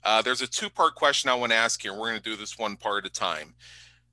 [0.04, 2.30] uh, there's a two part question i want to ask you and we're going to
[2.30, 3.54] do this one part at a time.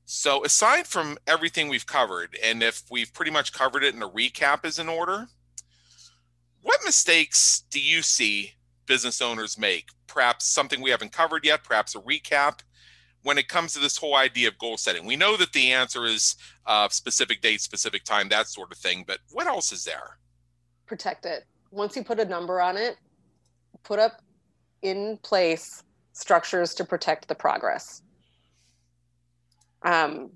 [0.06, 4.08] So aside from everything we've covered and if we've pretty much covered it and a
[4.08, 5.28] recap is in order
[6.62, 8.54] what mistakes do you see
[8.86, 9.90] business owners make?
[10.08, 12.60] Perhaps something we haven't covered yet perhaps a recap
[13.24, 15.06] when it comes to this whole idea of goal setting.
[15.06, 16.36] We know that the answer is
[16.66, 20.18] uh, specific date specific time that sort of thing but what else is there?
[20.86, 21.46] Protect it.
[21.72, 22.98] Once you put a number on it,
[23.84, 24.22] put up
[24.82, 28.02] in place structures to protect the progress.
[29.84, 30.32] Um,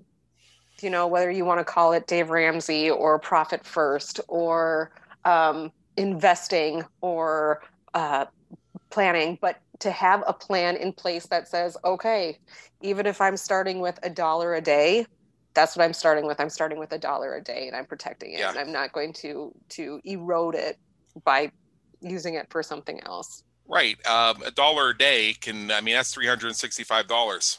[0.80, 4.90] you know, whether you want to call it Dave Ramsey or profit first or
[5.24, 7.62] um, investing or
[7.94, 8.26] uh,
[8.90, 12.38] planning, but to have a plan in place that says, okay,
[12.80, 15.06] even if I'm starting with a dollar a day,
[15.54, 16.40] that's what I'm starting with.
[16.40, 18.40] I'm starting with a dollar a day and I'm protecting it.
[18.40, 18.50] Yeah.
[18.50, 20.78] And I'm not going to to erode it
[21.24, 21.50] by
[22.00, 23.44] using it for something else.
[23.68, 27.58] Right um, a dollar a day can i mean that's 365 dollars.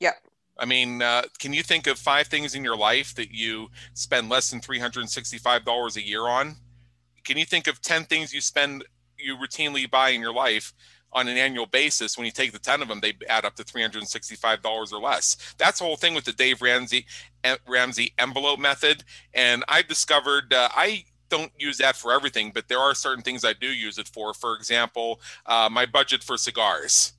[0.00, 0.14] Yep.
[0.58, 4.28] i mean uh, can you think of five things in your life that you spend
[4.28, 6.56] less than 365 dollars a year on?
[7.24, 8.84] Can you think of 10 things you spend
[9.18, 10.72] you routinely buy in your life
[11.12, 12.16] on an annual basis?
[12.16, 15.54] When you take the 10 of them they add up to $365 or less.
[15.58, 17.04] That's the whole thing with the dave ramsey
[17.44, 19.04] eh, ramsey envelope method.
[19.34, 23.44] And i've discovered uh, i don't use that for everything but there are certain things
[23.44, 27.12] i do use it for for example uh, my budget for cigars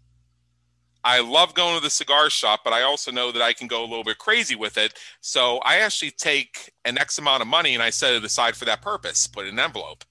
[1.03, 3.81] I love going to the cigar shop, but I also know that I can go
[3.81, 4.93] a little bit crazy with it.
[5.19, 8.65] So I actually take an X amount of money and I set it aside for
[8.65, 10.05] that purpose, put it in an envelope.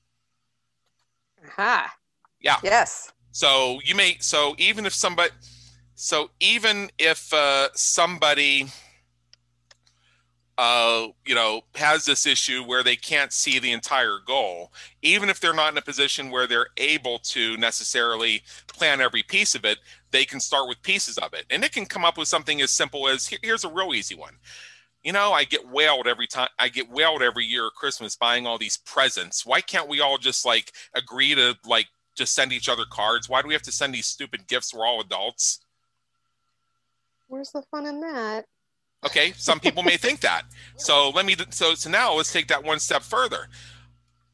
[1.46, 1.94] Aha.
[2.40, 2.56] Yeah.
[2.62, 3.12] Yes.
[3.32, 5.30] So you may so even if somebody
[5.94, 8.66] so even if uh, somebody
[10.58, 14.72] uh, you know has this issue where they can't see the entire goal,
[15.02, 19.54] even if they're not in a position where they're able to necessarily plan every piece
[19.54, 19.78] of it,
[20.10, 22.70] they can start with pieces of it, and it can come up with something as
[22.70, 24.38] simple as here- here's a real easy one.
[25.02, 26.50] You know, I get whaled every time.
[26.58, 29.46] I get whaled every year at Christmas buying all these presents.
[29.46, 33.28] Why can't we all just like agree to like just send each other cards?
[33.28, 34.74] Why do we have to send these stupid gifts?
[34.74, 35.60] We're all adults.
[37.28, 38.44] Where's the fun in that?
[39.04, 40.42] Okay, some people may think that.
[40.76, 41.34] So let me.
[41.50, 43.48] So so now let's take that one step further.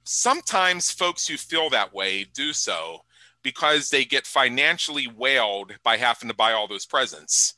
[0.03, 3.03] Sometimes folks who feel that way do so
[3.43, 7.55] because they get financially whaled by having to buy all those presents,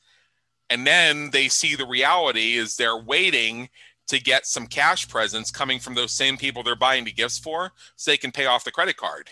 [0.69, 3.71] and then they see the reality is they're waiting
[4.09, 7.73] to get some cash presents coming from those same people they're buying the gifts for,
[7.97, 9.31] so they can pay off the credit card.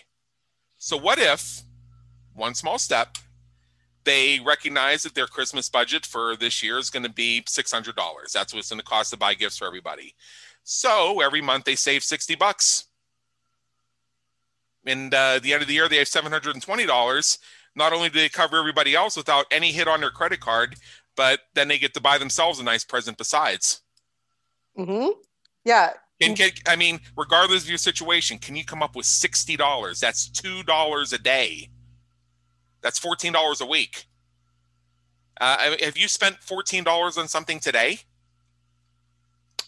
[0.79, 1.61] So what if
[2.33, 3.17] one small step?
[4.07, 8.31] They recognize that their Christmas budget for this year is going to be $600.
[8.31, 10.15] That's what it's going to cost to buy gifts for everybody.
[10.63, 12.85] So every month they save 60 bucks.
[14.85, 17.37] And uh, at the end of the year, they have $720.
[17.75, 20.77] Not only do they cover everybody else without any hit on their credit card,
[21.17, 23.81] but then they get to buy themselves a nice present besides.
[24.79, 25.19] Mm-hmm.
[25.65, 25.91] Yeah.
[26.21, 29.99] Can, can, I mean, regardless of your situation, can you come up with $60?
[29.99, 31.69] That's $2 a day.
[32.81, 34.05] That's $14 a week.
[35.39, 37.99] Uh, have you spent $14 on something today?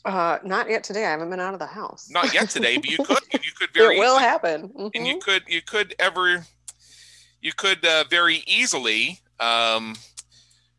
[0.06, 1.06] Uh, not yet today.
[1.06, 2.10] I haven't been out of the house.
[2.10, 3.20] Not yet today, but you could.
[3.34, 4.72] And you could very it will easily- happen.
[4.76, 5.06] and Mhm.
[5.08, 6.46] you could you could ever
[7.42, 9.96] you could uh, very easily um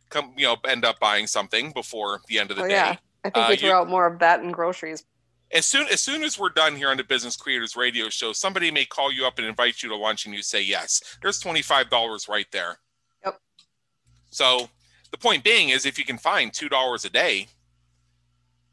[0.09, 2.97] come you know end up buying something before the end of the Oh, day yeah.
[3.25, 5.05] I think uh, we you- out more of that in groceries.
[5.53, 8.71] As soon as soon as we're done here on the Business Creators Radio Show, somebody
[8.71, 11.03] may call you up and invite you to lunch, and you say yes.
[11.23, 12.79] There's twenty five dollars right there.
[13.25, 13.41] Yep.
[14.31, 14.69] So
[15.11, 17.49] the point being is, if you can find two dollars a day,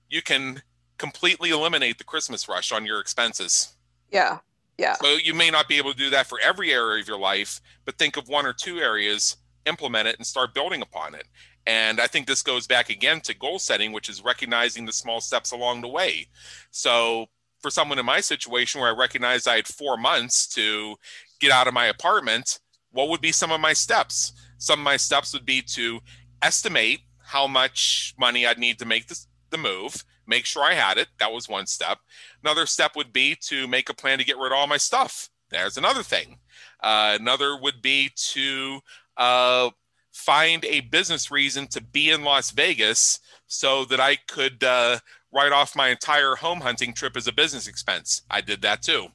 [0.10, 0.62] you can
[0.98, 3.76] completely eliminate the Christmas rush on your expenses.
[4.12, 4.40] Yeah.
[4.78, 4.94] Yeah.
[5.02, 7.60] So you may not be able to do that for every area of your life,
[7.86, 9.38] but think of one or two areas,
[9.68, 11.26] implement it, and start building upon it.
[11.66, 15.20] And I think this goes back again to goal setting, which is recognizing the small
[15.20, 16.28] steps along the way.
[16.72, 17.28] So
[17.62, 20.96] for someone in my situation where I recognized I had four months to
[21.40, 22.60] get out of my apartment,
[22.92, 24.32] what would be some of my steps?
[24.58, 26.00] Some of my steps would be to
[26.42, 30.98] estimate how much money I'd need to make this, the move, make sure I had
[30.98, 31.08] it.
[31.20, 32.00] That was one step.
[32.44, 35.30] Another step would be to make a plan to get rid of all my stuff.
[35.50, 36.40] There's another thing.
[36.82, 38.80] Uh, another would be to
[39.18, 39.70] uh,
[40.12, 45.00] find a business reason to be in Las Vegas so that I could uh,
[45.32, 48.24] write off my entire home hunting trip as a business expense.
[48.30, 49.08] I did that too.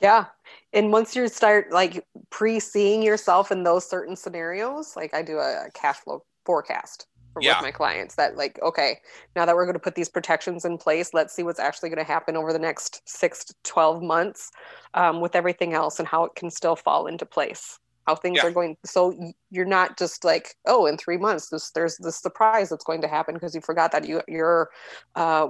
[0.00, 0.26] Yeah.
[0.72, 5.38] And once you start like pre seeing yourself in those certain scenarios, like I do
[5.38, 7.06] a cash flow forecast
[7.40, 7.56] yeah.
[7.56, 9.00] with my clients that like okay
[9.34, 11.98] now that we're going to put these protections in place let's see what's actually going
[11.98, 14.50] to happen over the next six to 12 months
[14.94, 18.46] um, with everything else and how it can still fall into place how things yeah.
[18.46, 19.14] are going so
[19.50, 23.08] you're not just like oh in three months this, there's this surprise that's going to
[23.08, 24.70] happen because you forgot that you, your
[25.14, 25.48] uh,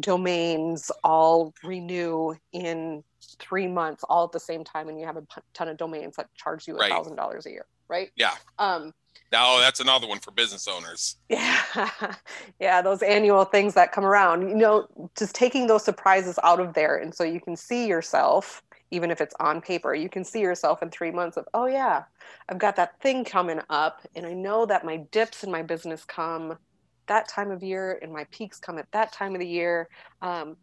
[0.00, 3.02] domains all renew in
[3.38, 5.24] three months all at the same time and you have a
[5.54, 8.92] ton of domains that charge you a thousand dollars a year right yeah um
[9.32, 11.16] no, that's another one for business owners.
[11.28, 11.90] Yeah.
[12.60, 14.48] yeah, those annual things that come around.
[14.48, 18.62] You know, just taking those surprises out of there and so you can see yourself
[18.94, 22.04] even if it's on paper, you can see yourself in three months of, oh, yeah,
[22.48, 24.06] I've got that thing coming up.
[24.14, 26.56] And I know that my dips in my business come
[27.06, 29.88] that time of year and my peaks come at that time of the year.
[30.22, 30.56] Um,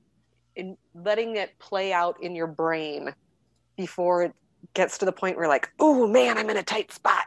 [0.57, 3.13] and letting it play out in your brain
[3.77, 4.33] before it
[4.73, 7.25] gets to the point where, like, oh, man, I'm in a tight spot.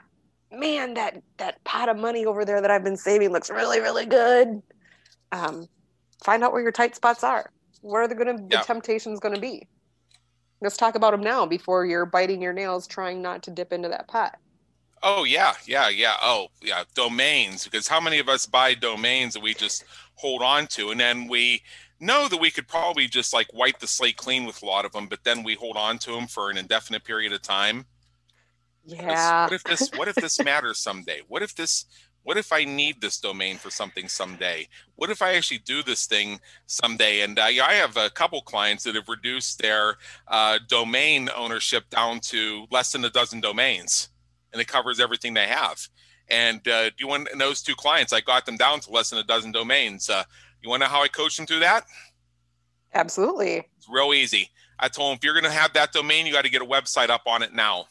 [0.52, 4.06] Man, that, that pot of money over there that I've been saving looks really, really
[4.06, 4.62] good.
[5.32, 5.66] Um,
[6.22, 7.50] find out where your tight spots are.
[7.80, 8.60] Where are the, gonna, yeah.
[8.60, 9.66] the temptations going to be?
[10.60, 13.88] Let's talk about them now before you're biting your nails trying not to dip into
[13.88, 14.38] that pot.
[15.02, 16.14] Oh yeah, yeah, yeah.
[16.22, 17.64] Oh yeah, domains.
[17.64, 19.84] Because how many of us buy domains that we just
[20.14, 21.60] hold on to, and then we
[22.00, 24.92] know that we could probably just like wipe the slate clean with a lot of
[24.92, 27.84] them, but then we hold on to them for an indefinite period of time.
[28.84, 29.44] Yeah.
[29.44, 29.90] What if this?
[29.96, 31.20] What if this matters someday?
[31.28, 31.86] What if this?
[32.24, 34.66] what if I need this domain for something someday?
[34.96, 37.20] What if I actually do this thing someday?
[37.20, 42.20] And uh, I have a couple clients that have reduced their uh, domain ownership down
[42.20, 44.08] to less than a dozen domains,
[44.52, 45.86] and it covers everything they have.
[46.28, 48.14] And uh, do you want those two clients?
[48.14, 50.08] I got them down to less than a dozen domains.
[50.08, 50.24] Uh,
[50.62, 51.84] you want to know how I coached them through that?
[52.94, 53.68] Absolutely.
[53.76, 54.48] It's real easy.
[54.78, 56.66] I told them if you're going to have that domain, you got to get a
[56.66, 57.84] website up on it now.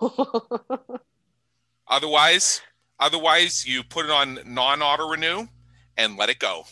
[1.88, 2.62] Otherwise,
[3.00, 5.46] Otherwise, you put it on non auto renew
[5.96, 6.64] and let it go.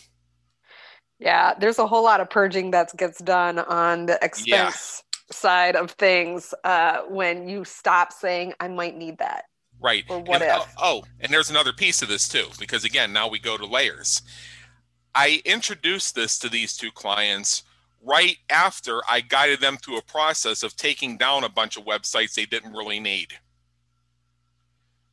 [1.17, 5.35] Yeah, there's a whole lot of purging that gets done on the expense yeah.
[5.35, 9.45] side of things uh, when you stop saying, I might need that.
[9.81, 10.05] Right.
[10.07, 10.73] Or what and, if?
[10.77, 13.65] Oh, oh, and there's another piece of this too, because again, now we go to
[13.65, 14.21] layers.
[15.15, 17.63] I introduced this to these two clients
[18.03, 22.33] right after I guided them through a process of taking down a bunch of websites
[22.33, 23.33] they didn't really need.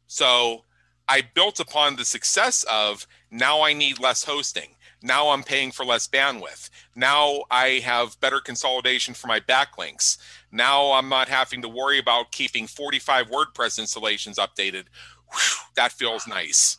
[0.06, 0.64] So
[1.08, 4.70] I built upon the success of now I need less hosting.
[5.02, 6.70] Now I'm paying for less bandwidth.
[6.94, 10.18] Now I have better consolidation for my backlinks.
[10.50, 14.84] Now I'm not having to worry about keeping 45 WordPress installations updated.
[15.32, 16.78] Whew, that feels nice.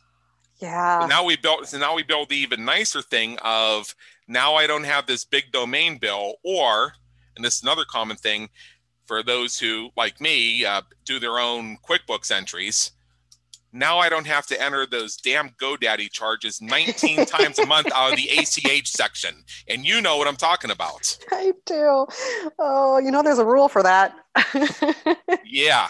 [0.59, 1.05] Yeah.
[1.07, 3.93] now we built so now we build the even nicer thing of
[4.27, 6.93] now I don't have this big domain bill or
[7.35, 8.49] and this is another common thing
[9.05, 12.91] for those who like me uh, do their own QuickBooks entries
[13.77, 18.11] now I don't have to enter those damn GoDaddy charges 19 times a month out
[18.11, 19.43] of the ACH section.
[19.67, 21.17] And you know what I'm talking about.
[21.31, 22.07] I do.
[22.59, 24.15] Oh, you know, there's a rule for that.
[25.45, 25.89] yeah,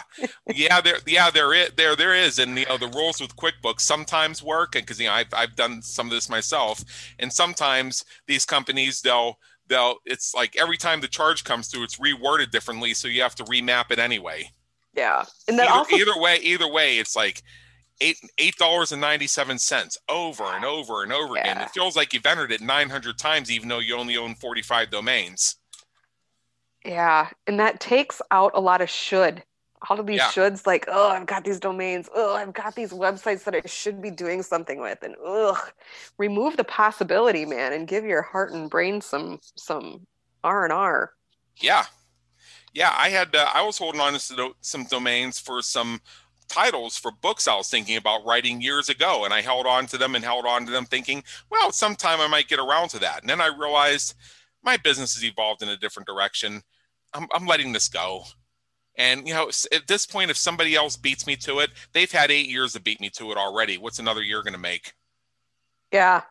[0.54, 3.80] yeah, there, yeah, there is, there, there is, and you know, the rules with QuickBooks
[3.80, 6.82] sometimes work, and because you know, I've, I've done some of this myself,
[7.18, 11.98] and sometimes these companies they'll, they'll, it's like every time the charge comes through, it's
[11.98, 14.50] reworded differently, so you have to remap it anyway.
[14.94, 17.42] Yeah, and then either, also- either way, either way, it's like
[18.00, 21.40] eight eight dollars and ninety seven cents over and over and over yeah.
[21.40, 21.60] again.
[21.60, 24.62] It feels like you've entered it nine hundred times, even though you only own forty
[24.62, 25.56] five domains.
[26.84, 29.42] Yeah, and that takes out a lot of should
[29.88, 30.30] all of these Yeah.
[30.32, 34.02] shoulds like oh i've got these domains oh i've got these websites that i should
[34.02, 35.56] be doing something with and ugh
[36.18, 40.06] remove the possibility man and give your heart and brain some some
[40.42, 41.12] r&r
[41.60, 41.84] Yeah,
[42.72, 42.94] yeah.
[42.96, 46.00] I had uh, I was holding on to some domains for some
[46.48, 49.98] titles for books I was thinking about writing years ago, and I held on to
[49.98, 53.20] them and held on to them, thinking, well, sometime I might get around to that.
[53.20, 54.14] And then I realized
[54.62, 56.62] my business has evolved in a different direction.
[57.14, 58.24] I'm, I'm letting this go.
[58.96, 62.30] And you know, at this point, if somebody else beats me to it, they've had
[62.30, 63.78] eight years to beat me to it already.
[63.78, 64.92] What's another year going to make?
[65.92, 66.22] yeah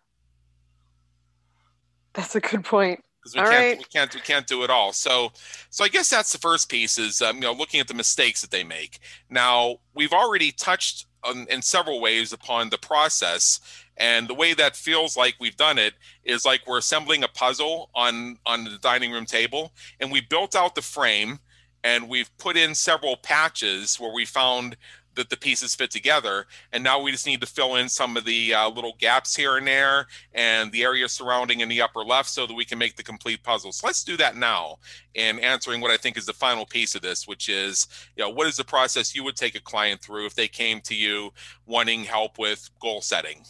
[2.14, 3.04] that's a good point
[3.34, 3.78] because we All can't right.
[3.78, 4.94] we can't we can't do it all.
[4.94, 5.32] So
[5.70, 8.42] so I guess that's the first piece is um, you know looking at the mistakes
[8.42, 9.00] that they make.
[9.30, 13.60] Now we've already touched on, in several ways upon the process,
[13.98, 17.90] and the way that feels like we've done it is like we're assembling a puzzle
[17.96, 21.40] on on the dining room table, and we built out the frame,
[21.84, 24.78] and we've put in several patches where we found
[25.18, 28.24] that the pieces fit together, and now we just need to fill in some of
[28.24, 32.30] the uh, little gaps here and there and the area surrounding in the upper left
[32.30, 33.72] so that we can make the complete puzzle.
[33.72, 34.78] So let's do that now
[35.14, 38.30] in answering what I think is the final piece of this, which is, you know,
[38.30, 41.32] what is the process you would take a client through if they came to you
[41.66, 43.44] wanting help with goal setting?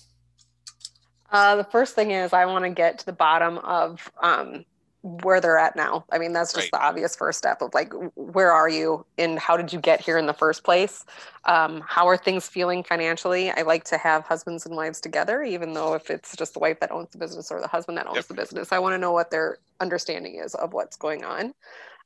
[1.32, 4.66] Uh, the first thing is I want to get to the bottom of um,
[5.08, 6.06] where they're at now.
[6.12, 6.72] I mean, that's just Right.
[6.72, 10.18] the obvious first step of like, where are you and how did you get here
[10.18, 11.06] in the first place?
[11.46, 13.50] Um, how are things feeling financially?
[13.52, 16.80] I like to have husbands and wives together, even though if it's just the wife
[16.82, 18.28] that owns the business or the husband that owns Yep.
[18.28, 21.54] the business, I want to know what their understanding is of what's going on.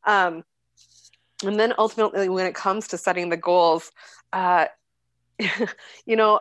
[0.06, 0.44] Um,
[1.44, 3.92] and then ultimately, when it comes to setting the goals,
[4.32, 4.68] uh,
[6.06, 6.40] you know,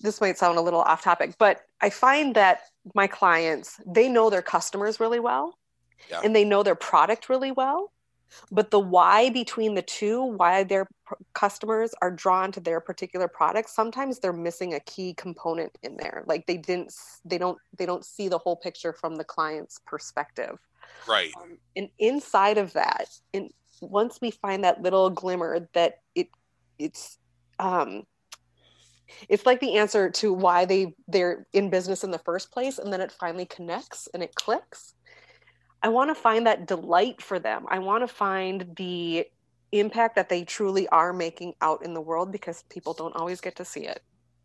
[0.00, 2.62] this might sound a little off topic, but I find that
[2.94, 5.54] my clients, they know their customers really well
[6.10, 6.20] Yeah.
[6.24, 7.92] and they know their product really well.
[8.50, 13.28] But the why between the two, why their pr- customers are drawn to their particular
[13.28, 16.24] product, sometimes they're missing a key component in there.
[16.26, 16.94] Like they didn't,
[17.24, 20.58] they don't, they don't see the whole picture from the client's perspective.
[21.06, 21.32] Right.
[21.40, 23.50] Um, and inside of that, and
[23.80, 26.28] once we find that little glimmer that it,
[26.78, 27.18] it's,
[27.58, 28.04] um,
[29.28, 32.90] it's like the answer to why they they're in business in the first place and
[32.90, 34.94] then it finally connects and it clicks
[35.82, 37.66] i want to find that delight for them.
[37.68, 39.26] I want to find the
[39.72, 43.56] impact that they truly are making out in the world because people don't always get
[43.56, 44.02] to see it.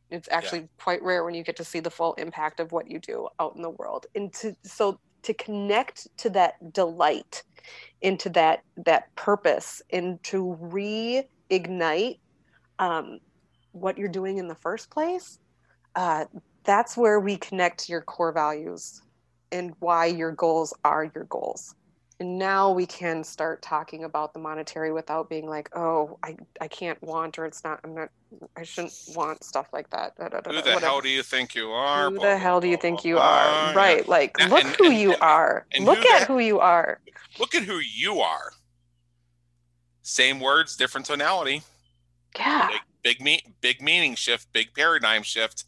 [0.09, 2.99] It's actually quite rare when you get to see the full impact of what you
[2.99, 4.05] do out in the world.
[4.15, 7.43] And to so to connect to that delight
[8.01, 12.19] into that that purpose and to reignite
[12.79, 13.19] um,
[13.73, 15.39] what you're doing in the first place,
[15.95, 16.25] uh,
[16.63, 19.01] that's where we connect to your core values
[19.51, 21.75] and why your goals are your goals.
[22.19, 26.67] And now we can start talking about the monetary without being like, oh, I, I
[26.67, 28.09] can't want or it's not, I'm not,
[28.55, 30.15] I shouldn't want stuff like that.
[30.17, 30.79] da, da, da, Who the whatever.
[30.79, 32.05] hell do you think you are?
[32.05, 33.45] Who Blah, the blah, hell do you blah, think you are?
[33.45, 33.73] Yeah.
[33.75, 34.07] Right.
[34.07, 35.67] Like, And- look and- who and- you are.
[35.79, 36.99] Look who at the- who you are.
[37.37, 38.51] Look at who you are.
[40.01, 41.61] Same words, different tonality.
[42.35, 42.67] Yeah.
[42.69, 42.81] big
[43.17, 45.63] big me big meaning shift big paradigm shift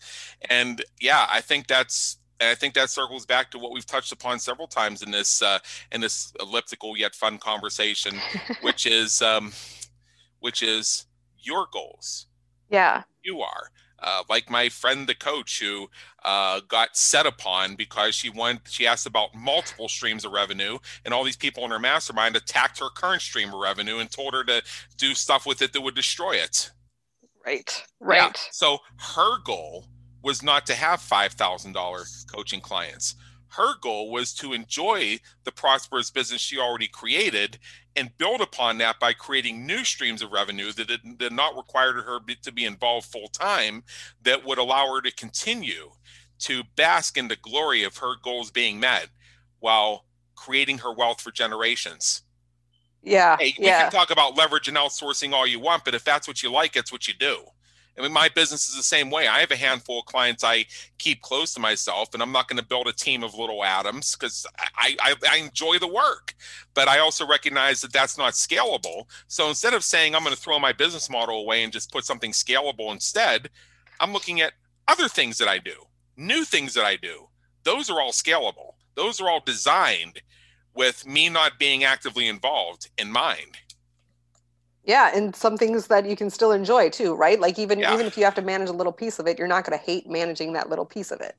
[0.52, 4.12] and yeah i think that's and i think that circles back to what we've touched
[4.12, 5.60] upon several times in this uh
[5.92, 8.16] in this elliptical yet fun conversation
[8.62, 9.52] which is um
[10.40, 11.06] which is
[11.38, 12.28] your goals
[12.70, 13.04] Yeah.
[13.24, 13.70] you are
[14.02, 15.90] uh, like my friend the coach who
[16.24, 21.14] uh, got set upon because she wanted she asked about multiple streams of revenue and
[21.14, 24.46] all these people in her mastermind attacked her current stream of revenue and told her
[24.46, 24.62] to
[24.98, 26.72] do stuff with it that would destroy it
[27.46, 27.84] Right.
[28.02, 28.08] yeah.
[28.28, 28.48] Right.
[28.52, 28.78] So
[29.16, 29.86] her goal
[30.22, 33.16] was not to have $5,000 coaching clients.
[33.50, 37.58] Her goal was to enjoy the prosperous business she already created
[37.96, 41.94] and build upon that by creating new streams of revenue that did, did not require
[41.94, 43.84] her to be involved full time,
[44.22, 45.92] that would allow her to continue
[46.40, 49.08] to bask in the glory of her goals being met
[49.60, 50.06] while
[50.36, 52.22] creating her wealth for generations.
[53.02, 53.38] Yeah.
[53.40, 56.44] Hey, we can talk about leverage and outsourcing all you want, but if that's what
[56.44, 57.46] you like, it's what you do.
[58.00, 59.28] I mean, my business is the same way.
[59.28, 60.66] I have a handful of clients I
[60.98, 64.16] keep close to myself, and I'm not going to build a team of little Adams
[64.16, 64.48] because
[64.78, 66.34] I, I, I enjoy the work,
[66.74, 69.04] but I also recognize that that's not scalable.
[69.28, 72.06] So instead of saying I'm going to throw my business model away and just put
[72.06, 73.50] something scalable instead,
[74.00, 74.54] I'm looking at
[74.88, 75.76] other things that I do,
[76.16, 77.28] new things that I do.
[77.64, 78.76] Those are all scalable.
[78.96, 80.22] Those are all designed
[80.74, 83.58] with me not being actively involved in mind.
[84.90, 87.94] Yeah and some things that you can still enjoy too right like even Yeah.
[87.94, 89.86] even if you have to manage a little piece of it you're not going to
[89.86, 91.36] hate managing that little piece of it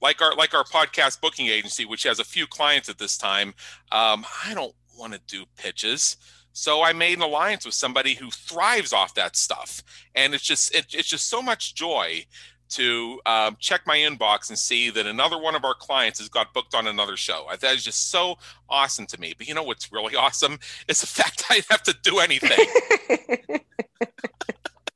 [0.00, 3.54] Like our like our podcast booking agency, which has a few clients at this time.
[3.92, 6.16] Um, I don't want to do pitches.
[6.52, 9.82] So I made an alliance with somebody who thrives off that stuff,
[10.14, 12.26] and it's just it, it's just so much joy
[12.70, 16.52] to um, check my inbox and see that another one of our clients has got
[16.52, 17.46] booked on another show.
[17.60, 18.38] That is just so
[18.68, 19.34] awesome to me.
[19.36, 20.58] But you know what's really awesome
[20.88, 22.66] is the fact I have to do anything.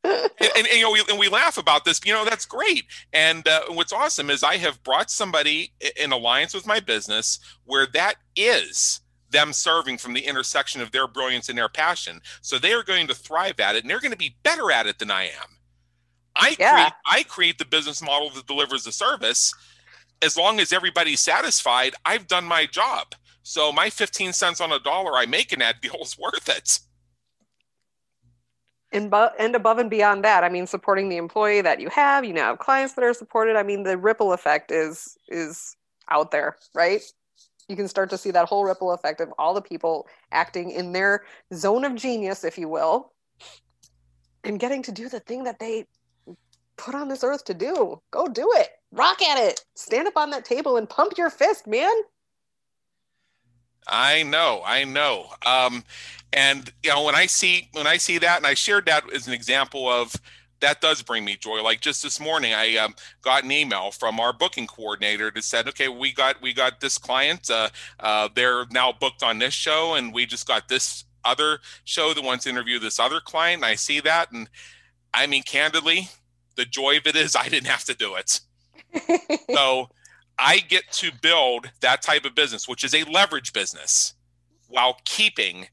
[0.04, 2.00] and, and, and, you know, we, and we laugh about this.
[2.04, 2.84] You know, that's great.
[3.12, 7.86] And uh, what's awesome is I have brought somebody in alliance with my business where
[7.94, 9.00] that is
[9.30, 12.20] them serving from the intersection of their brilliance and their passion.
[12.40, 14.86] So they are going to thrive at it, and they're going to be better at
[14.86, 15.59] it than I am.
[16.36, 16.72] I yeah.
[16.72, 19.54] create I create the business model that delivers the service.
[20.22, 23.14] As long as everybody's satisfied, I've done my job.
[23.42, 26.80] So my 15 cents on a dollar I make in that deal is worth it.
[28.92, 32.24] And, bu- and above and beyond that, I mean, supporting the employee that you have,
[32.24, 33.56] you now have clients that are supported.
[33.56, 35.76] I mean, the ripple effect is is
[36.10, 37.00] out there, right?
[37.68, 40.90] You can start to see that whole ripple effect of all the people acting in
[40.92, 41.24] their
[41.54, 43.12] zone of genius, if you will,
[44.42, 45.86] and getting to do the thing that they
[46.80, 48.00] put on this earth to do.
[48.10, 48.70] Go do it.
[48.90, 49.64] Rock at it.
[49.76, 51.92] Stand up on that table and pump your fist, man.
[53.86, 55.26] I know, I know.
[55.44, 55.84] Um,
[56.32, 59.26] and you know, when I see when I see that, and I shared that as
[59.26, 60.14] an example of
[60.60, 61.62] that does bring me joy.
[61.62, 65.68] Like just this morning, I um, got an email from our booking coordinator that said,
[65.68, 67.50] "Okay, we got we got this client.
[67.50, 67.68] Uh,
[67.98, 72.24] uh, they're now booked on this show, and we just got this other show that
[72.24, 74.48] wants to interview this other client." And I see that, and
[75.12, 76.08] I mean, candidly,
[76.56, 78.40] the joy of it is I didn't have to do it.
[79.50, 79.88] so
[80.38, 84.14] I get to build that type of business, which is a leverage business,
[84.68, 85.68] while keeping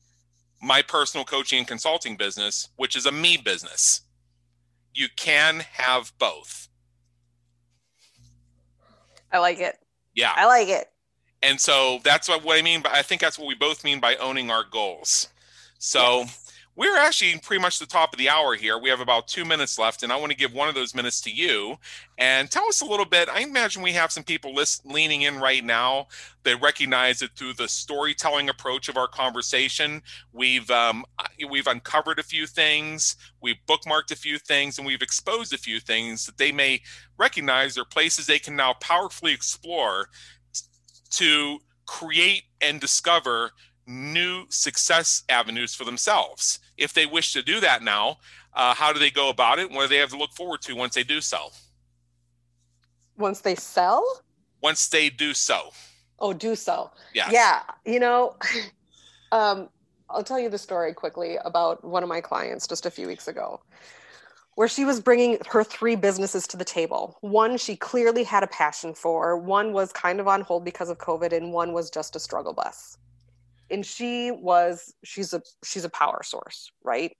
[0.61, 4.01] my personal coaching and consulting business, which is a me business.
[4.93, 6.67] You can have both.
[9.31, 9.77] I like it.
[10.15, 10.33] Yeah.
[10.35, 10.87] I like it.
[11.43, 12.81] And so that's what, what I mean.
[12.81, 15.27] But I think that's what we both mean by owning our goals.
[15.77, 16.46] So yes
[16.77, 18.77] we're actually pretty much the top of the hour here.
[18.77, 21.19] We have about two minutes left, and I want to give one of those minutes
[21.21, 21.77] to you
[22.19, 23.29] and tell us a little bit.
[23.29, 26.05] I imagine we have some people list, leaning in right now
[26.43, 30.03] that recognize that through the storytelling approach of our conversation,
[30.33, 31.03] we've um,
[31.49, 35.79] we've uncovered a few things, we've bookmarked a few things, and we've exposed a few
[35.79, 36.79] things that they may
[37.17, 40.09] recognize are places they can now powerfully explore
[41.09, 41.57] to
[41.87, 43.49] create and discover
[43.87, 46.59] new success avenues for themselves.
[46.77, 48.17] If they wish to do that now,
[48.53, 49.71] uh, how do they go about it?
[49.71, 51.51] What do they have to look forward to once they do so?
[53.17, 54.21] Once they sell?
[54.61, 55.71] Once they do so.
[56.19, 56.91] Oh, do so.
[57.13, 57.29] Yeah.
[57.31, 57.61] Yeah.
[57.85, 58.35] You know,
[59.31, 59.69] um,
[60.09, 63.27] I'll tell you the story quickly about one of my clients just a few weeks
[63.27, 63.61] ago
[64.55, 67.15] where she was bringing her three businesses to the table.
[67.21, 70.97] One she clearly had a passion for, one was kind of on hold because of
[70.97, 72.97] COVID, and one was just a struggle bus
[73.69, 77.15] and she was she's a she's a power source right?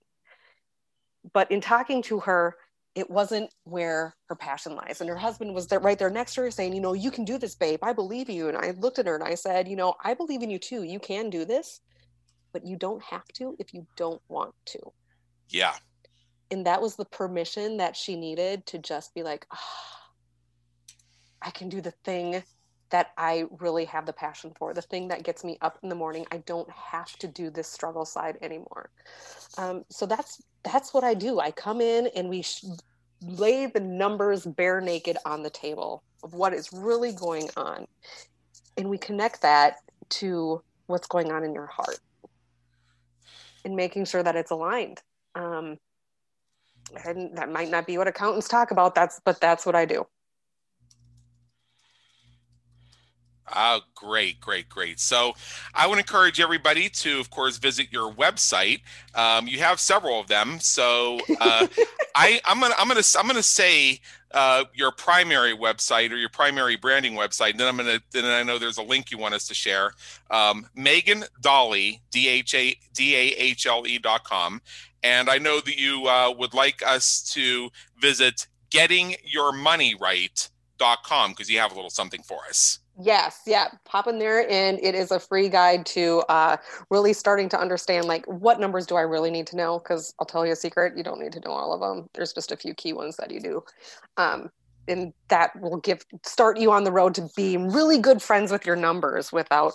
[1.32, 2.56] But in talking to her
[2.94, 5.00] it wasn't where her passion lies.
[5.00, 7.24] And her husband was there right there next to her saying you know you can
[7.24, 7.80] do this babe.
[7.82, 8.48] I believe you.
[8.48, 10.82] And i looked at her and i said you know i believe in you too.
[10.82, 11.80] You can do this
[12.52, 14.78] but you don't have to if you don't want to.
[15.50, 15.74] Yeah.
[16.50, 19.58] And that was the permission that she needed to just be like oh,
[21.42, 22.42] i can do the thing
[22.90, 25.94] that I really have the passion for, the thing that gets me up in the
[25.94, 26.26] morning.
[26.32, 28.90] I don't have to do this struggle side anymore.
[29.56, 31.40] Um, so that's that's what I do.
[31.40, 32.64] I come in and we sh-
[33.22, 37.86] lay the numbers bare naked on the table of what is really going on,
[38.76, 39.76] and we connect that
[40.10, 41.98] to what's going on in your heart,
[43.64, 45.02] and making sure that it's aligned.
[45.34, 45.78] Um,
[47.04, 48.94] and that might not be what accountants talk about.
[48.94, 50.06] That's but that's what I do.
[53.54, 55.00] Oh, great, great, great.
[55.00, 55.34] So
[55.74, 58.80] I would encourage everybody to, of course, visit your website.
[59.14, 60.58] Um, you have several of them.
[60.60, 61.66] So uh,
[62.14, 64.00] I, I'm gonna, I'm gonna, I'm gonna say
[64.32, 67.52] uh, your primary website or your primary branding website.
[67.52, 69.92] And then I'm gonna, then I know there's a link you want us to share.
[70.30, 74.60] Um, Megan Dolly, D H A D A H L E dot com.
[75.02, 77.70] And I know that you uh, would like us to
[78.00, 82.80] visit gettingyourmoneyright.com because you have a little something for us.
[83.00, 86.56] Yes, yeah, pop in there, and it is a free guide to uh,
[86.90, 89.78] really starting to understand like what numbers do I really need to know?
[89.78, 92.08] Because I'll tell you a secret, you don't need to know all of them.
[92.14, 93.62] There's just a few key ones that you do,
[94.16, 94.50] um,
[94.88, 98.66] and that will give start you on the road to being really good friends with
[98.66, 99.74] your numbers without